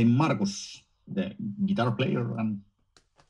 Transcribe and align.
I'm 0.00 0.16
Markus, 0.16 0.82
the 1.06 1.34
guitar 1.66 1.90
player 1.90 2.38
and 2.38 2.62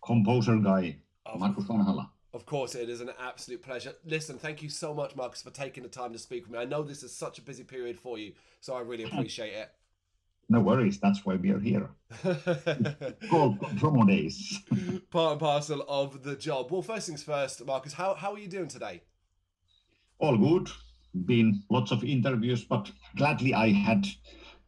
composer 0.06 0.56
guy, 0.58 0.98
Markus 1.36 1.64
Vanhala. 1.64 2.10
Of 2.32 2.46
course, 2.46 2.76
it 2.76 2.88
is 2.88 3.00
an 3.00 3.10
absolute 3.20 3.60
pleasure. 3.60 3.94
Listen, 4.06 4.38
thank 4.38 4.62
you 4.62 4.68
so 4.68 4.94
much, 4.94 5.16
Markus, 5.16 5.42
for 5.42 5.50
taking 5.50 5.82
the 5.82 5.88
time 5.88 6.12
to 6.12 6.18
speak 6.20 6.44
with 6.44 6.52
me. 6.52 6.58
I 6.60 6.66
know 6.66 6.84
this 6.84 7.02
is 7.02 7.12
such 7.12 7.40
a 7.40 7.42
busy 7.42 7.64
period 7.64 7.98
for 7.98 8.18
you, 8.18 8.34
so 8.60 8.76
I 8.76 8.82
really 8.82 9.02
appreciate 9.02 9.52
it. 9.52 9.68
No 10.48 10.60
worries, 10.60 11.00
that's 11.00 11.26
why 11.26 11.34
we 11.34 11.50
are 11.50 11.58
here. 11.58 11.90
Called 13.28 13.58
promo 13.80 14.06
days. 14.06 14.60
Part 15.10 15.32
and 15.32 15.40
parcel 15.40 15.84
of 15.88 16.22
the 16.22 16.36
job. 16.36 16.70
Well, 16.70 16.82
first 16.82 17.08
things 17.08 17.24
first, 17.24 17.66
Markus. 17.66 17.94
how, 17.94 18.14
how 18.14 18.32
are 18.34 18.38
you 18.38 18.46
doing 18.46 18.68
today? 18.68 19.02
All 20.20 20.38
good. 20.38 20.70
Been 21.24 21.64
lots 21.68 21.90
of 21.90 22.04
interviews, 22.04 22.62
but 22.62 22.92
gladly 23.16 23.54
I 23.54 23.70
had 23.72 24.06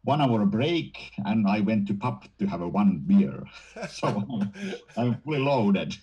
one 0.05 0.21
hour 0.21 0.45
break 0.45 1.13
and 1.25 1.47
I 1.49 1.61
went 1.61 1.87
to 1.89 1.95
pub 1.95 2.25
to 2.39 2.47
have 2.47 2.61
a 2.61 2.69
one 2.69 3.03
beer. 3.07 3.45
So 3.89 4.09
I'm 4.97 5.21
fully 5.23 5.39
loaded. 5.39 5.97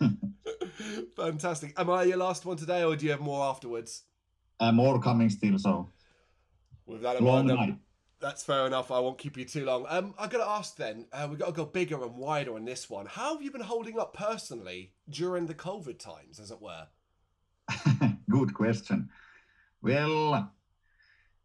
Fantastic. 1.15 1.73
Am 1.77 1.89
I 1.89 2.03
your 2.03 2.17
last 2.17 2.45
one 2.45 2.57
today, 2.57 2.83
or 2.83 2.95
do 2.95 3.05
you 3.05 3.11
have 3.11 3.21
more 3.21 3.43
afterwards? 3.45 4.03
Uh, 4.59 4.71
more 4.71 4.99
coming 4.99 5.29
still. 5.29 5.57
So 5.59 5.89
with 6.85 7.01
that 7.01 7.17
in 7.17 7.25
long 7.25 7.47
mind, 7.47 7.59
night. 7.59 7.77
That's 8.21 8.43
fair 8.43 8.65
enough. 8.67 8.91
I 8.91 8.99
won't 8.99 9.17
keep 9.17 9.37
you 9.37 9.45
too 9.45 9.65
long. 9.65 9.85
Um, 9.87 10.13
I 10.17 10.27
got 10.27 10.39
to 10.39 10.49
ask 10.49 10.75
then. 10.75 11.05
Uh, 11.13 11.27
we 11.29 11.37
got 11.37 11.47
to 11.47 11.51
go 11.53 11.65
bigger 11.65 12.01
and 12.03 12.15
wider 12.17 12.55
on 12.55 12.65
this 12.65 12.89
one. 12.89 13.05
How 13.05 13.33
have 13.33 13.41
you 13.41 13.51
been 13.51 13.61
holding 13.61 13.97
up 13.97 14.13
personally 14.13 14.93
during 15.09 15.45
the 15.45 15.53
COVID 15.53 15.99
times, 15.99 16.39
as 16.39 16.51
it 16.51 16.61
were? 16.61 16.87
Good 18.29 18.53
question. 18.53 19.09
Well, 19.81 20.51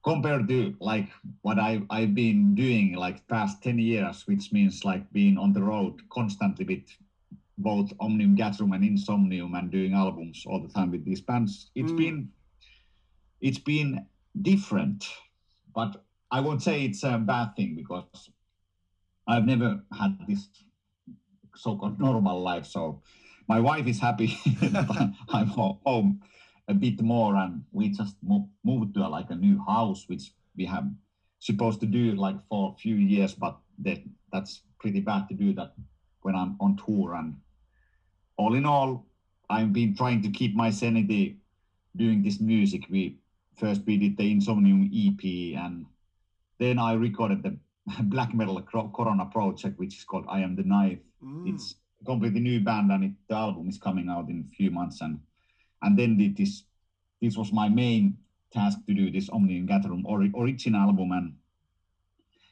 compared 0.05 0.47
to 0.49 0.75
like 0.81 1.09
what 1.43 1.59
I 1.59 1.83
I've 1.91 2.15
been 2.15 2.55
doing 2.55 2.95
like 2.95 3.27
past 3.29 3.63
ten 3.63 3.79
years, 3.79 4.27
which 4.27 4.53
means 4.53 4.85
like 4.85 5.11
being 5.13 5.39
on 5.39 5.53
the 5.53 5.63
road 5.63 6.01
constantly 6.11 6.65
with 6.65 6.85
both 7.59 7.93
Omnium 8.01 8.37
Gatherum 8.37 8.73
and 8.73 8.85
Insomnium 8.85 9.59
and 9.59 9.71
doing 9.71 9.95
albums 9.95 10.45
all 10.47 10.61
the 10.61 10.69
time 10.69 10.91
with 10.91 11.05
these 11.05 11.21
bands. 11.21 11.71
It's 11.75 11.93
mm. 11.93 11.97
been 11.97 12.29
it's 13.41 13.59
been 13.59 14.07
different, 14.43 15.09
but 15.75 16.05
I 16.31 16.41
won't 16.41 16.63
say 16.63 16.85
it's 16.85 17.03
a 17.03 17.19
bad 17.19 17.57
thing 17.57 17.75
because 17.75 18.31
I've 19.27 19.47
never 19.47 19.81
had 19.97 20.19
this 20.29 20.49
so-called 21.57 22.01
normal 22.01 22.41
life. 22.41 22.67
So 22.67 23.03
my 23.49 23.61
wife 23.61 23.87
is 23.87 24.01
happy 24.01 24.27
that 24.61 25.15
I'm 25.29 25.47
home 25.47 26.21
a 26.69 26.75
bit 26.75 27.01
more, 27.03 27.37
and 27.37 27.65
we 27.73 27.91
just 27.91 28.17
moved 28.23 28.95
to 28.95 29.07
a, 29.07 29.09
like 29.09 29.31
a 29.31 29.35
new 29.35 29.63
house, 29.67 30.05
which 30.09 30.33
we 30.57 30.65
have 30.67 30.89
supposed 31.39 31.81
to 31.81 31.87
do 31.87 32.13
like 32.13 32.37
for 32.49 32.73
a 32.73 32.79
few 32.81 32.97
years, 32.97 33.35
but 33.35 33.59
that 33.81 33.99
that's 34.33 34.63
pretty 34.79 35.01
bad 35.01 35.29
to 35.29 35.35
do 35.35 35.53
that 35.55 35.75
when 36.23 36.35
I'm 36.35 36.57
on 36.61 36.77
tour 36.77 37.15
and 37.15 37.37
all 38.37 38.55
in 38.55 38.67
all, 38.67 39.07
I've 39.51 39.73
been 39.73 39.95
trying 39.95 40.23
to 40.23 40.31
keep 40.31 40.55
my 40.55 40.71
sanity 40.71 41.37
doing 41.95 42.23
this 42.23 42.41
music. 42.41 42.85
We 42.91 43.19
first 43.57 43.83
we 43.87 43.97
did 43.99 44.17
the 44.17 44.35
Insomnium 44.35 44.89
EP, 44.91 45.59
and 45.59 45.87
then 46.59 46.79
I 46.79 46.95
recorded 46.95 47.43
the 47.43 47.57
black 48.05 48.35
metal 48.35 48.61
Corona 48.63 49.27
project, 49.27 49.79
which 49.79 49.99
is 49.99 50.05
called 50.05 50.25
I 50.29 50.41
Am 50.41 50.57
the 50.57 50.65
Knife. 50.65 50.99
Mm. 51.23 51.55
It's 51.55 51.77
a 52.01 52.05
completely 52.05 52.41
new 52.41 52.61
band, 52.61 52.91
and 52.91 53.05
it, 53.05 53.13
the 53.29 53.37
album 53.37 53.69
is 53.69 53.79
coming 53.79 54.09
out 54.09 54.29
in 54.29 54.49
a 54.51 54.55
few 54.57 54.71
months. 54.71 55.03
And 55.03 55.21
and 55.85 55.99
then 55.99 56.35
this. 56.37 56.65
This 57.23 57.39
was 57.39 57.53
my 57.53 57.71
main 57.71 58.19
task 58.53 58.79
to 58.87 58.93
do 58.93 59.11
this 59.11 59.31
Omnium 59.31 59.67
Gatherum 59.67 60.05
or, 60.05 60.29
original 60.37 60.81
album, 60.81 61.13
and 61.13 61.35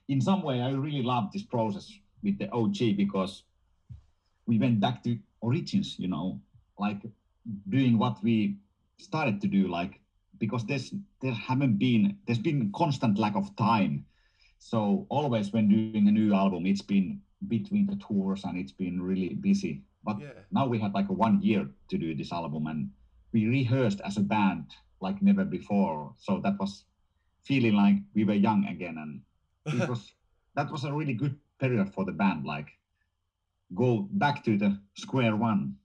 in 0.08 0.20
some 0.20 0.42
way, 0.42 0.62
I 0.62 0.70
really 0.70 1.02
loved 1.02 1.34
this 1.34 1.42
process 1.42 1.92
with 2.22 2.38
the 2.38 2.50
OG 2.52 2.96
because 2.96 3.42
we 4.46 4.58
went 4.58 4.80
back 4.80 5.02
to 5.04 5.18
origins 5.40 5.96
you 5.98 6.08
know 6.08 6.40
like 6.78 7.02
doing 7.68 7.98
what 7.98 8.22
we 8.22 8.56
started 8.98 9.40
to 9.40 9.48
do 9.48 9.68
like 9.68 10.00
because 10.38 10.64
there's 10.66 10.94
there 11.20 11.32
haven't 11.32 11.78
been 11.78 12.16
there's 12.26 12.38
been 12.38 12.72
constant 12.74 13.18
lack 13.18 13.34
of 13.34 13.54
time 13.56 14.04
so 14.58 15.06
always 15.08 15.52
when 15.52 15.68
doing 15.68 16.08
a 16.08 16.10
new 16.10 16.32
album 16.34 16.66
it's 16.66 16.82
been 16.82 17.20
between 17.48 17.86
the 17.86 17.96
tours 17.96 18.44
and 18.44 18.56
it's 18.56 18.72
been 18.72 19.02
really 19.02 19.34
busy 19.34 19.82
but 20.04 20.18
yeah. 20.20 20.28
now 20.52 20.66
we 20.66 20.78
had 20.78 20.94
like 20.94 21.08
a 21.08 21.12
one 21.12 21.40
year 21.42 21.68
to 21.88 21.98
do 21.98 22.14
this 22.14 22.32
album 22.32 22.66
and 22.68 22.88
we 23.32 23.46
rehearsed 23.46 24.00
as 24.04 24.16
a 24.16 24.20
band 24.20 24.66
like 25.00 25.20
never 25.22 25.44
before 25.44 26.14
so 26.18 26.40
that 26.42 26.58
was 26.58 26.84
feeling 27.44 27.74
like 27.74 27.96
we 28.14 28.24
were 28.24 28.34
young 28.34 28.64
again 28.66 28.96
and 28.98 29.20
it 29.82 29.88
was 29.92 30.12
that 30.54 30.70
was 30.70 30.84
a 30.84 30.92
really 30.92 31.14
good 31.14 31.36
period 31.58 31.92
for 31.92 32.04
the 32.04 32.12
band 32.12 32.44
like 32.44 32.68
go 33.74 34.08
back 34.12 34.44
to 34.44 34.56
the 34.56 34.78
square 34.94 35.36
one, 35.36 35.76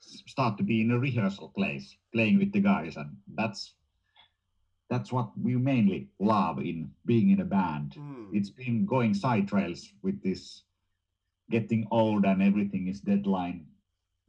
start 0.00 0.56
to 0.58 0.64
be 0.64 0.80
in 0.80 0.90
a 0.90 0.98
rehearsal 0.98 1.48
place, 1.48 1.96
playing 2.12 2.38
with 2.38 2.52
the 2.52 2.60
guys, 2.60 2.96
and 2.96 3.16
that's 3.34 3.74
that's 4.88 5.12
what 5.12 5.30
we 5.36 5.56
mainly 5.56 6.08
love 6.20 6.60
in 6.60 6.88
being 7.06 7.30
in 7.30 7.40
a 7.40 7.44
band. 7.44 7.96
Mm. 7.98 8.28
It's 8.32 8.50
been 8.50 8.86
going 8.86 9.14
side 9.14 9.48
trails 9.48 9.88
with 10.02 10.22
this 10.22 10.62
getting 11.50 11.88
old 11.90 12.24
and 12.24 12.40
everything 12.40 12.86
is 12.86 13.00
deadline 13.00 13.66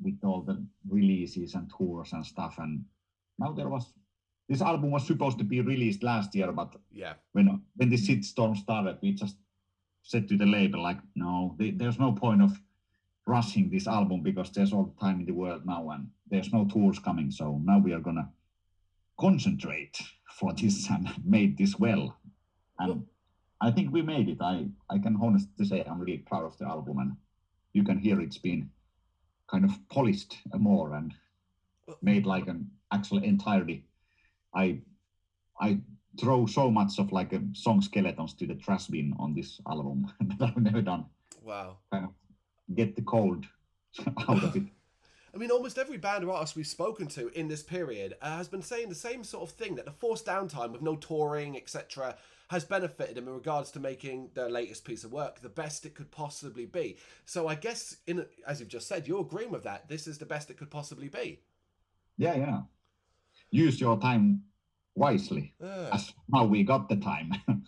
with 0.01 0.19
all 0.23 0.41
the 0.41 0.63
releases 0.89 1.55
and 1.55 1.69
tours 1.75 2.13
and 2.13 2.25
stuff. 2.25 2.55
And 2.59 2.85
now 3.39 3.51
there 3.51 3.69
was 3.69 3.93
this 4.49 4.61
album 4.61 4.91
was 4.91 5.05
supposed 5.05 5.37
to 5.39 5.43
be 5.43 5.59
released 5.61 6.03
last 6.03 6.33
year, 6.33 6.51
but 6.51 6.75
yeah, 6.91 7.13
when 7.33 7.61
when 7.75 7.89
the 7.89 7.97
storm 8.21 8.55
started, 8.55 8.97
we 9.01 9.11
just 9.11 9.35
said 10.03 10.27
to 10.29 10.37
the 10.37 10.45
label 10.45 10.81
like, 10.81 10.99
no, 11.15 11.55
there's 11.59 11.99
no 11.99 12.13
point 12.13 12.41
of 12.41 12.57
rushing 13.25 13.69
this 13.69 13.87
album 13.87 14.21
because 14.23 14.49
there's 14.51 14.71
all 14.71 14.85
the 14.85 15.05
time 15.05 15.19
in 15.19 15.25
the 15.25 15.33
world 15.33 15.65
now 15.65 15.89
and 15.89 16.07
there's 16.29 16.53
no 16.53 16.65
tours 16.65 16.97
coming. 16.97 17.29
So 17.29 17.59
now 17.63 17.79
we 17.79 17.91
are 17.91 17.99
gonna 17.99 18.29
concentrate 19.19 19.99
for 20.39 20.53
this 20.53 20.89
and 20.89 21.09
made 21.25 21.57
this 21.57 21.77
well. 21.77 22.15
And 22.79 23.05
I 23.59 23.71
think 23.71 23.91
we 23.91 24.01
made 24.01 24.29
it. 24.29 24.37
I, 24.41 24.67
I 24.89 24.99
can 24.99 25.17
honestly 25.21 25.65
say 25.65 25.83
I'm 25.83 25.99
really 25.99 26.19
proud 26.19 26.45
of 26.45 26.57
the 26.57 26.65
album 26.65 26.99
and 26.99 27.17
you 27.73 27.83
can 27.83 27.97
hear 27.97 28.21
it's 28.21 28.37
been 28.37 28.69
kind 29.49 29.65
of 29.65 29.71
polished 29.89 30.37
more 30.57 30.93
and 30.93 31.13
made 32.01 32.25
like 32.25 32.47
an 32.47 32.69
actual 32.91 33.23
entirety. 33.23 33.85
I 34.53 34.79
I 35.59 35.79
throw 36.19 36.45
so 36.45 36.69
much 36.71 36.99
of 36.99 37.11
like 37.11 37.33
a 37.33 37.41
song 37.53 37.81
skeletons 37.81 38.33
to 38.35 38.47
the 38.47 38.55
trash 38.55 38.87
bin 38.87 39.13
on 39.19 39.33
this 39.33 39.59
album 39.67 40.11
that 40.39 40.49
I've 40.49 40.57
never 40.57 40.81
done. 40.81 41.05
Wow. 41.43 41.77
Kind 41.91 42.05
of 42.05 42.11
get 42.75 42.95
the 42.95 43.01
cold 43.03 43.45
out 44.29 44.43
of 44.43 44.55
it. 44.55 44.63
I 45.37 45.39
mean, 45.39 45.51
almost 45.51 45.77
every 45.77 45.97
band 45.97 46.23
or 46.23 46.33
artist 46.33 46.55
we've 46.55 46.65
spoken 46.65 47.05
to 47.09 47.27
in 47.39 47.47
this 47.47 47.61
period 47.61 48.15
uh, 48.23 48.37
has 48.37 48.47
been 48.47 48.63
saying 48.63 48.89
the 48.89 48.95
same 48.95 49.23
sort 49.23 49.47
of 49.47 49.55
thing 49.55 49.75
that 49.75 49.85
the 49.85 49.91
forced 49.91 50.25
downtime 50.25 50.71
with 50.71 50.81
no 50.81 50.95
touring, 50.95 51.55
etc., 51.55 52.15
has 52.49 52.65
benefited 52.65 53.13
them 53.13 53.27
in 53.27 53.35
regards 53.35 53.69
to 53.69 53.79
making 53.79 54.31
their 54.33 54.49
latest 54.49 54.83
piece 54.83 55.03
of 55.03 55.11
work 55.11 55.39
the 55.39 55.47
best 55.47 55.85
it 55.85 55.93
could 55.93 56.09
possibly 56.09 56.65
be. 56.65 56.97
So 57.25 57.47
I 57.47 57.53
guess, 57.53 57.97
in 58.07 58.25
as 58.47 58.59
you've 58.59 58.69
just 58.69 58.87
said, 58.87 59.07
you're 59.07 59.21
agreeing 59.21 59.51
with 59.51 59.61
that. 59.61 59.87
This 59.87 60.07
is 60.07 60.17
the 60.17 60.25
best 60.25 60.49
it 60.49 60.57
could 60.57 60.71
possibly 60.71 61.07
be. 61.07 61.41
Yeah, 62.17 62.33
yeah. 62.33 62.61
Use 63.51 63.79
your 63.79 63.99
time 63.99 64.41
wisely. 64.95 65.53
Uh. 65.63 65.89
As 65.93 66.13
how 66.33 66.45
we 66.45 66.63
got 66.63 66.89
the 66.89 66.95
time. 66.95 67.33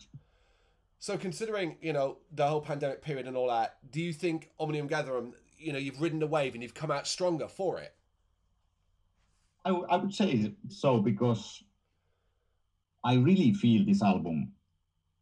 So 1.01 1.17
considering, 1.17 1.77
you 1.81 1.93
know, 1.93 2.17
the 2.33 2.45
whole 2.45 2.59
pandemic 2.59 3.01
period 3.01 3.25
and 3.25 3.37
all 3.37 3.47
that, 3.47 3.77
do 3.89 4.01
you 4.01 4.11
think 4.11 4.49
Omnium 4.59 4.89
Gatherum, 4.89 5.31
you 5.59 5.73
know, 5.73 5.79
you've 5.79 6.01
ridden 6.01 6.19
the 6.19 6.27
wave 6.27 6.53
and 6.53 6.63
you've 6.63 6.73
come 6.73 6.89
out 6.89 7.05
stronger 7.05 7.47
for 7.47 7.79
it? 7.79 7.93
I, 9.65 9.71
I 9.71 9.97
would 9.97 10.13
say 10.13 10.53
so 10.69 10.99
because 10.99 11.61
I 13.03 13.15
really 13.15 13.53
feel 13.53 13.85
this 13.85 14.01
album, 14.01 14.53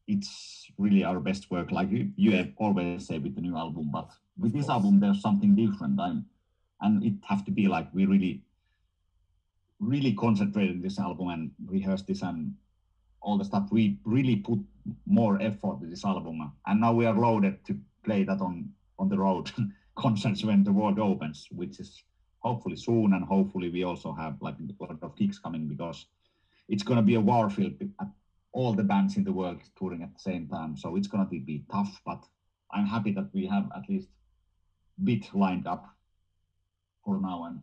it's 0.07 0.67
really 0.77 1.03
our 1.03 1.19
best 1.19 1.49
work. 1.51 1.71
Like 1.71 1.89
you, 1.89 2.11
you 2.15 2.31
have 2.37 2.49
always 2.57 3.07
say 3.07 3.17
with 3.17 3.35
the 3.35 3.41
new 3.41 3.57
album, 3.57 3.89
but 3.91 4.09
with 4.37 4.53
this 4.53 4.69
album, 4.69 4.99
there's 4.99 5.21
something 5.21 5.55
different. 5.55 5.99
I'm, 5.99 6.25
and 6.81 7.03
it 7.03 7.13
have 7.27 7.43
to 7.45 7.51
be 7.51 7.67
like 7.67 7.91
we 7.93 8.05
really, 8.05 8.43
really 9.79 10.13
concentrated 10.13 10.83
this 10.83 10.99
album 10.99 11.29
and 11.29 11.51
rehearsed 11.65 12.05
this 12.05 12.21
and 12.21 12.53
all 13.21 13.39
the 13.39 13.45
stuff. 13.45 13.67
We 13.71 13.97
really 14.05 14.35
put 14.35 14.59
more 15.07 15.41
effort 15.41 15.81
to 15.81 15.87
this 15.87 16.05
album, 16.05 16.53
and 16.67 16.79
now 16.79 16.93
we 16.93 17.07
are 17.07 17.15
loaded 17.15 17.65
to 17.65 17.77
play 18.03 18.23
that 18.23 18.39
on 18.39 18.69
on 18.99 19.09
the 19.09 19.17
road 19.17 19.51
concerts 19.97 20.43
when 20.43 20.63
the 20.63 20.71
world 20.71 20.99
opens, 20.99 21.47
which 21.51 21.79
is 21.79 22.03
hopefully 22.39 22.75
soon, 22.75 23.13
and 23.13 23.25
hopefully 23.25 23.69
we 23.69 23.83
also 23.83 24.13
have 24.13 24.37
like 24.41 24.55
a 24.59 24.83
lot 24.83 24.97
of 25.01 25.15
gigs 25.15 25.39
coming 25.39 25.67
because 25.67 26.05
it's 26.69 26.83
going 26.83 26.97
to 26.97 27.03
be 27.03 27.15
a 27.15 27.21
war 27.21 27.49
field. 27.49 27.73
Uh, 27.99 28.05
all 28.53 28.73
the 28.73 28.83
bands 28.83 29.17
in 29.17 29.23
the 29.23 29.31
world 29.31 29.59
touring 29.77 30.01
at 30.01 30.13
the 30.13 30.19
same 30.19 30.47
time, 30.47 30.77
so 30.77 30.95
it's 30.95 31.07
going 31.07 31.23
to 31.23 31.29
be 31.29 31.63
tough. 31.71 32.01
But 32.05 32.23
I'm 32.71 32.85
happy 32.85 33.11
that 33.13 33.29
we 33.33 33.45
have 33.47 33.69
at 33.75 33.89
least 33.89 34.07
bit 35.03 35.33
lined 35.33 35.67
up 35.67 35.85
for 37.03 37.19
now. 37.19 37.45
And 37.45 37.61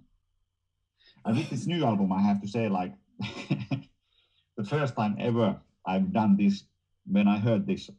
and 1.25 1.37
with 1.37 1.51
this 1.51 1.67
new 1.67 1.85
album, 1.85 2.13
I 2.13 2.21
have 2.21 2.41
to 2.43 2.49
say, 2.49 2.69
like 2.69 2.93
the 4.57 4.65
first 4.65 4.95
time 4.97 5.17
ever 5.19 5.59
I've 5.87 6.13
done 6.13 6.37
this 6.37 6.65
when 7.07 7.29
I 7.29 7.39
heard 7.39 7.67
this 7.67 7.91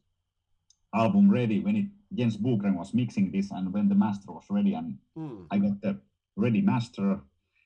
album 0.94 1.30
ready 1.30 1.60
when 1.60 1.76
it 1.76 1.86
Jens 2.14 2.38
Bogren 2.38 2.76
was 2.78 2.94
mixing 2.94 3.32
this, 3.32 3.52
and 3.52 3.74
when 3.74 3.90
the 3.90 3.96
master 3.96 4.32
was 4.32 4.46
ready, 4.50 4.74
and 4.74 4.98
Mm. 5.18 5.48
I 5.52 5.58
got 5.60 5.82
the 5.82 6.00
ready 6.36 6.62
master. 6.62 7.20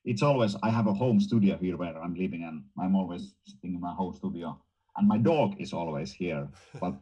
It's 0.06 0.22
always 0.22 0.56
I 0.64 0.70
have 0.70 0.88
a 0.88 0.94
home 0.94 1.20
studio 1.20 1.58
here 1.58 1.78
where 1.78 1.98
I'm 2.02 2.16
living, 2.16 2.44
and 2.44 2.64
I'm 2.78 2.96
always 2.96 3.34
sitting 3.46 3.76
in 3.76 3.82
my 3.82 3.94
home 3.94 4.14
studio, 4.16 4.58
and 4.98 5.08
my 5.08 5.18
dog 5.18 5.56
is 5.60 5.74
always 5.74 6.12
here. 6.12 6.48
But 6.82 6.96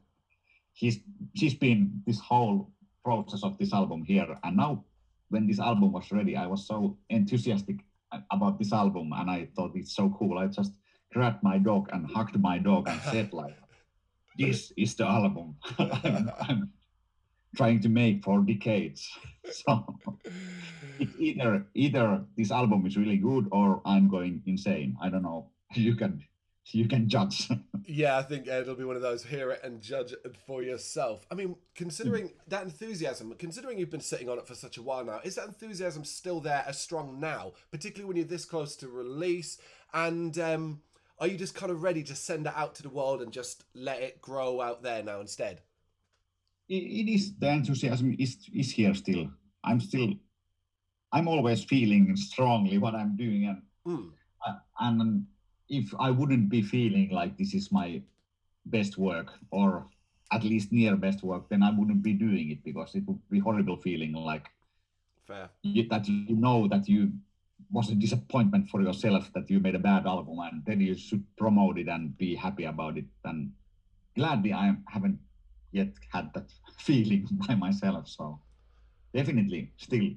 he's 0.74 1.00
she's 1.36 1.54
been 1.56 2.02
this 2.06 2.20
whole 2.20 2.72
process 3.04 3.44
of 3.44 3.58
this 3.58 3.74
album 3.74 4.04
here, 4.04 4.38
and 4.44 4.58
now 4.58 4.84
when 5.30 5.48
this 5.48 5.60
album 5.60 5.92
was 5.92 6.12
ready, 6.12 6.36
I 6.36 6.48
was 6.48 6.66
so 6.68 6.98
enthusiastic 7.10 7.78
about 8.32 8.58
this 8.58 8.72
album, 8.72 9.12
and 9.14 9.30
I 9.30 9.48
thought 9.56 9.76
it's 9.76 9.94
so 9.96 10.10
cool. 10.18 10.38
I 10.38 10.48
just 10.48 10.74
grabbed 11.14 11.44
my 11.44 11.58
dog 11.58 11.90
and 11.94 12.06
hugged 12.10 12.40
my 12.40 12.58
dog 12.58 12.88
and 12.88 13.02
said 13.02 13.34
like, 13.34 13.56
"This 14.38 14.72
is 14.78 14.96
the 14.96 15.06
album 15.06 15.56
I'm, 15.80 16.32
I'm 16.48 16.70
trying 17.58 17.82
to 17.82 17.90
make 17.90 18.24
for 18.24 18.42
decades." 18.42 19.10
So 19.66 19.86
either 21.20 21.66
either 21.74 22.26
this 22.36 22.52
album 22.52 22.86
is 22.86 22.98
really 22.98 23.18
good 23.18 23.48
or 23.52 23.82
I'm 23.86 24.10
going 24.10 24.42
insane. 24.46 24.98
I 25.02 25.10
don't 25.10 25.24
know. 25.24 25.52
You 25.74 25.96
can 25.96 26.24
you 26.72 26.88
can 26.88 27.08
judge. 27.08 27.50
Yeah, 27.90 28.18
I 28.18 28.24
think 28.24 28.48
it'll 28.48 28.76
be 28.76 28.84
one 28.84 28.98
of 28.98 29.02
those 29.02 29.24
hear 29.24 29.52
it 29.52 29.62
and 29.64 29.82
judge 29.82 30.12
it 30.12 30.36
for 30.46 30.62
yourself. 30.62 31.26
I 31.32 31.36
mean, 31.36 31.56
considering 31.74 32.34
that 32.50 32.64
enthusiasm, 32.64 33.34
considering 33.40 33.80
you've 33.80 33.90
been 33.90 34.02
sitting 34.02 34.28
on 34.28 34.38
it 34.38 34.46
for 34.46 34.56
such 34.56 34.78
a 34.78 34.82
while 34.82 35.06
now, 35.06 35.22
is 35.24 35.36
that 35.36 35.48
enthusiasm 35.48 36.04
still 36.04 36.42
there 36.42 36.66
as 36.68 36.78
strong 36.78 37.18
now, 37.22 37.54
particularly 37.72 38.06
when 38.06 38.18
you're 38.18 38.26
this 38.26 38.44
close 38.44 38.76
to 38.78 38.90
release? 38.90 39.58
And 39.94 40.38
um, 40.38 40.82
are 41.18 41.28
you 41.28 41.38
just 41.38 41.56
kind 41.56 41.72
of 41.72 41.82
ready 41.82 42.04
to 42.04 42.14
send 42.14 42.46
it 42.46 42.54
out 42.58 42.76
to 42.76 42.84
the 42.84 42.90
world 42.90 43.22
and 43.22 43.32
just 43.32 43.64
let 43.74 44.02
it 44.02 44.22
grow 44.22 44.60
out 44.60 44.84
there 44.84 45.02
now 45.02 45.22
instead? 45.22 45.62
It, 46.70 47.10
is 47.10 47.36
the 47.38 47.50
enthusiasm 47.50 48.16
is 48.20 48.38
is 48.54 48.72
here 48.72 48.94
still. 48.94 49.30
I'm 49.64 49.80
still 49.80 50.14
I'm 51.12 51.28
always 51.28 51.64
feeling 51.64 52.16
strongly 52.16 52.78
what 52.78 52.96
I'm 52.96 53.16
doing 53.16 53.46
and 53.46 53.62
Mm. 53.88 54.12
uh, 54.46 54.56
and 54.82 55.26
if 55.70 55.94
I 55.98 56.12
wouldn't 56.12 56.50
be 56.50 56.62
feeling 56.62 57.10
like 57.12 57.38
this 57.38 57.54
is 57.54 57.72
my 57.72 58.02
best 58.66 58.98
work 58.98 59.32
or 59.50 59.88
at 60.34 60.44
least 60.44 60.74
near 60.74 60.98
best 60.98 61.24
work, 61.24 61.48
then 61.50 61.64
I 61.64 61.72
wouldn't 61.72 62.04
be 62.04 62.12
doing 62.14 62.52
it 62.52 62.64
because 62.66 62.96
it 62.96 63.04
would 63.08 63.20
be 63.30 63.40
horrible 63.40 63.78
feeling 63.78 64.12
like 64.12 64.46
Fair. 65.26 65.50
you, 65.64 65.88
that 65.90 66.08
you 66.08 66.36
know 66.36 66.68
that 66.68 66.90
you 66.90 67.14
was 67.72 67.90
a 67.90 67.96
disappointment 67.96 68.70
for 68.70 68.82
yourself 68.82 69.32
that 69.34 69.50
you 69.50 69.60
made 69.60 69.76
a 69.76 69.80
bad 69.80 70.06
album 70.06 70.40
and 70.40 70.64
then 70.66 70.82
you 70.82 70.96
should 70.96 71.24
promote 71.38 71.78
it 71.78 71.88
and 71.88 72.18
be 72.18 72.36
happy 72.36 72.66
about 72.66 72.98
it 72.98 73.06
and 73.26 73.52
gladly 74.16 74.54
i 74.54 74.74
haven't 74.88 75.18
yet 75.72 75.94
had 76.12 76.32
that 76.34 76.52
feeling 76.78 77.28
by 77.48 77.56
myself 77.56 78.08
so 78.08 78.40
definitely 79.14 79.72
still 79.78 80.10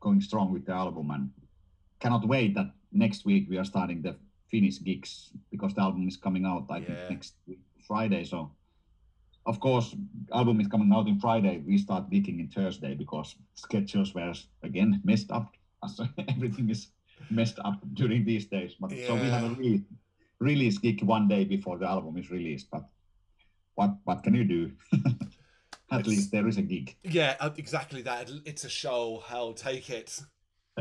going 0.00 0.20
strong 0.20 0.52
with 0.52 0.64
the 0.66 0.72
album 0.72 1.10
and 1.10 1.30
cannot 2.00 2.26
wait 2.26 2.54
that 2.54 2.70
next 2.92 3.24
week 3.24 3.46
we 3.48 3.58
are 3.58 3.64
starting 3.64 4.02
the 4.02 4.16
finnish 4.50 4.82
gigs 4.82 5.32
because 5.50 5.74
the 5.74 5.80
album 5.82 6.06
is 6.08 6.16
coming 6.16 6.44
out 6.46 6.66
i 6.70 6.80
think 6.80 6.98
next 7.08 7.34
week, 7.46 7.60
friday 7.86 8.24
so 8.24 8.50
of 9.46 9.60
course 9.60 9.94
album 10.32 10.60
is 10.60 10.68
coming 10.68 10.92
out 10.92 11.08
in 11.08 11.18
friday 11.18 11.58
we 11.66 11.78
start 11.78 12.10
gigging 12.10 12.40
in 12.40 12.48
thursday 12.48 12.94
because 12.94 13.36
schedules 13.54 14.14
were 14.14 14.32
again 14.62 15.00
messed 15.04 15.30
up 15.30 15.54
So 15.86 16.04
everything 16.28 16.70
is 16.70 16.88
messed 17.30 17.58
up 17.64 17.80
during 17.94 18.24
these 18.24 18.46
days 18.46 18.74
but 18.80 18.90
so 19.06 19.14
we 19.16 19.30
have 19.30 19.44
a 19.44 19.48
Yeah. 19.48 19.56
re- 19.58 19.84
release 20.40 20.78
gig 20.78 21.02
one 21.02 21.28
day 21.28 21.44
before 21.44 21.78
the 21.78 21.86
album 21.88 22.16
is 22.16 22.30
released 22.30 22.68
but 22.70 22.84
what 23.78 23.92
what 24.04 24.22
can 24.24 24.34
you 24.34 24.44
do 24.44 24.62
at 25.90 26.00
It's- 26.00 26.06
least 26.06 26.32
there 26.32 26.48
is 26.48 26.58
a 26.58 26.62
gig 26.72 26.96
Yeah, 27.04 27.36
uh, 27.40 27.50
exactly 27.56 28.02
that. 28.02 28.28
It's 28.44 28.64
a 28.64 28.68
show. 28.82 29.22
Hell, 29.28 29.54
take 29.54 29.88
it. 30.00 30.10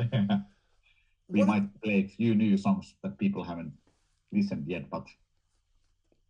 we 1.30 1.40
What- 1.40 1.48
might 1.48 1.68
play 1.84 1.98
a 2.04 2.08
few 2.18 2.34
new 2.36 2.58
songs 2.58 2.96
that 3.04 3.18
people 3.24 3.44
haven't 3.44 3.74
listened 4.32 4.66
yet 4.68 4.90
but 4.90 5.06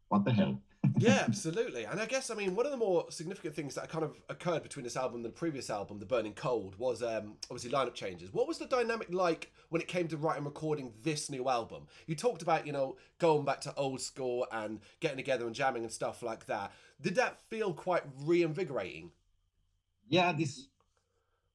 what 0.10 0.26
the 0.26 0.34
hell 0.40 0.54
yeah, 1.00 1.24
absolutely. 1.28 1.86
And 1.86 2.00
I 2.00 2.06
guess 2.06 2.30
I 2.30 2.36
mean 2.36 2.56
one 2.56 2.66
of 2.66 2.72
the 2.72 2.78
more 2.78 3.06
significant 3.10 3.56
things 3.56 3.76
that 3.76 3.90
kind 3.90 4.04
of 4.04 4.18
occurred 4.30 4.64
between 4.64 4.84
this 4.84 4.96
album 4.98 5.18
and 5.18 5.26
the 5.26 5.30
previous 5.30 5.70
album, 5.70 6.00
The 6.00 6.06
Burning 6.06 6.34
Cold, 6.34 6.76
was 6.78 7.02
um, 7.04 7.36
obviously 7.50 7.72
lineup 7.72 7.94
changes. 7.94 8.34
What 8.34 8.48
was 8.48 8.58
the 8.58 8.66
dynamic 8.66 9.08
like 9.12 9.52
when 9.70 9.82
it 9.82 9.88
came 9.88 10.08
to 10.10 10.18
writing 10.18 10.38
and 10.40 10.46
recording 10.46 10.94
this 11.04 11.30
new 11.30 11.50
album? 11.50 11.88
You 12.06 12.16
talked 12.16 12.42
about 12.42 12.66
you 12.66 12.74
know 12.74 12.98
going 13.20 13.46
back 13.46 13.62
to 13.62 13.74
old 13.76 14.02
school 14.02 14.48
and 14.52 14.80
getting 15.00 15.18
together 15.18 15.46
and 15.46 15.56
jamming 15.56 15.84
and 15.84 15.92
stuff 15.92 16.22
like 16.24 16.46
that. 16.48 16.72
Did 17.02 17.16
that 17.16 17.40
feel 17.50 17.74
quite 17.74 18.04
reinvigorating? 18.24 19.12
yeah, 20.10 20.32
this 20.32 20.68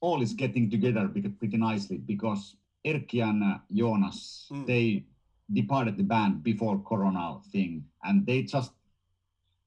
all 0.01 0.21
is 0.21 0.33
getting 0.35 0.69
together 0.71 1.09
pretty, 1.09 1.57
nicely 1.57 1.97
because 1.97 2.57
Erkki 2.85 3.23
and 3.23 3.43
uh, 3.43 3.59
Joonas 3.73 4.51
Mm. 4.51 4.67
they 4.67 5.05
departed 5.53 5.97
the 5.97 6.03
band 6.03 6.43
before 6.43 6.79
Corona 6.83 7.39
thing, 7.53 7.85
and 8.05 8.27
they 8.27 8.43
just 8.43 8.73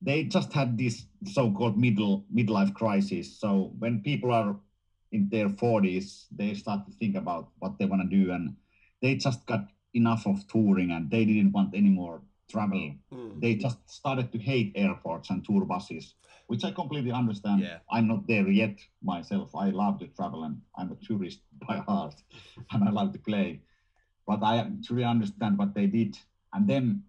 they 0.05 0.23
just 0.23 0.53
had 0.53 0.77
this 0.77 1.05
so-called 1.25 1.77
middle 1.77 2.25
midlife 2.33 2.73
crisis. 2.73 3.39
So 3.39 3.73
when 3.79 4.01
people 4.01 4.31
are 4.31 4.55
in 5.11 5.29
their 5.29 5.49
40s, 5.49 6.25
they 6.31 6.53
start 6.53 6.85
to 6.85 6.91
think 6.93 7.15
about 7.15 7.49
what 7.59 7.77
they 7.77 7.85
want 7.85 8.01
to 8.03 8.17
do, 8.17 8.31
and 8.31 8.55
they 9.01 9.15
just 9.15 9.45
got 9.45 9.67
enough 9.93 10.27
of 10.27 10.47
touring, 10.47 10.91
and 10.91 11.09
they 11.09 11.25
didn't 11.25 11.51
want 11.51 11.73
any 11.73 11.89
more 11.89 12.21
travel 12.49 12.93
Mm. 13.11 13.41
they 13.41 13.55
just 13.55 13.77
started 13.89 14.31
to 14.31 14.37
hate 14.37 14.71
airports 14.75 15.29
and 15.29 15.43
tour 15.43 15.65
buses, 15.65 16.15
which 16.47 16.63
I 16.63 16.71
completely 16.71 17.11
understand. 17.11 17.61
Yeah. 17.61 17.79
I'm 17.89 18.07
not 18.07 18.27
there 18.27 18.47
yet 18.49 18.77
myself. 19.01 19.55
I 19.55 19.69
love 19.69 19.99
to 19.99 20.07
travel 20.07 20.43
and 20.43 20.61
I'm 20.77 20.91
a 20.91 20.95
tourist 20.95 21.39
by 21.67 21.77
heart 21.77 22.15
and 22.71 22.83
I 22.83 22.91
love 22.91 23.13
to 23.13 23.19
play. 23.19 23.61
But 24.27 24.43
I 24.43 24.69
truly 24.85 25.03
understand 25.03 25.57
what 25.57 25.73
they 25.73 25.87
did. 25.87 26.17
And 26.53 26.67
then 26.67 27.03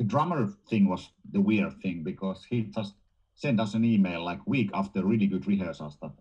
the 0.00 0.04
drummer 0.04 0.46
thing 0.70 0.88
was 0.88 1.10
the 1.30 1.40
weird 1.42 1.74
thing 1.82 2.02
because 2.02 2.46
he 2.48 2.62
just 2.62 2.94
sent 3.34 3.60
us 3.60 3.74
an 3.74 3.84
email 3.84 4.24
like 4.24 4.40
week 4.46 4.70
after 4.72 5.04
really 5.04 5.26
good 5.26 5.46
rehearsals 5.46 5.98
that 6.00 6.12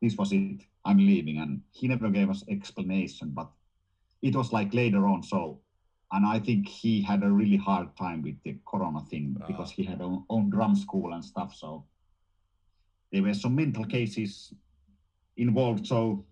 this 0.00 0.16
was 0.16 0.30
it. 0.30 0.62
I'm 0.84 0.98
leaving. 0.98 1.38
And 1.38 1.60
he 1.72 1.88
never 1.88 2.10
gave 2.10 2.30
us 2.30 2.44
explanation, 2.48 3.32
but 3.34 3.48
it 4.22 4.36
was 4.36 4.52
like 4.52 4.72
later 4.72 5.08
on 5.08 5.22
so 5.24 5.58
and 6.12 6.24
I 6.24 6.38
think 6.38 6.68
he 6.68 7.02
had 7.02 7.24
a 7.24 7.30
really 7.30 7.56
hard 7.56 7.88
time 7.96 8.22
with 8.22 8.36
the 8.44 8.54
Corona 8.64 9.00
thing 9.10 9.36
because 9.48 9.70
Ah. 9.72 9.74
he 9.76 9.82
had 9.82 10.00
own, 10.00 10.22
own 10.30 10.48
drum 10.48 10.76
school 10.76 11.12
and 11.12 11.24
stuff. 11.24 11.52
So 11.54 11.84
there 13.10 13.22
were 13.22 13.34
some 13.34 13.56
mental 13.56 13.84
cases 13.84 14.52
involved. 15.36 15.86
So 15.86 16.24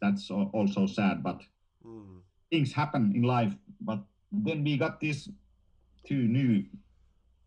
that's 0.00 0.28
also 0.30 0.86
sad. 0.86 1.22
But 1.22 1.40
Mm. 1.84 2.20
things 2.50 2.72
happen 2.72 3.12
in 3.14 3.22
life. 3.22 3.56
But 3.80 4.00
then 4.32 4.64
we 4.64 4.76
got 4.76 5.00
these 5.00 5.30
two 6.04 6.28
new 6.28 6.64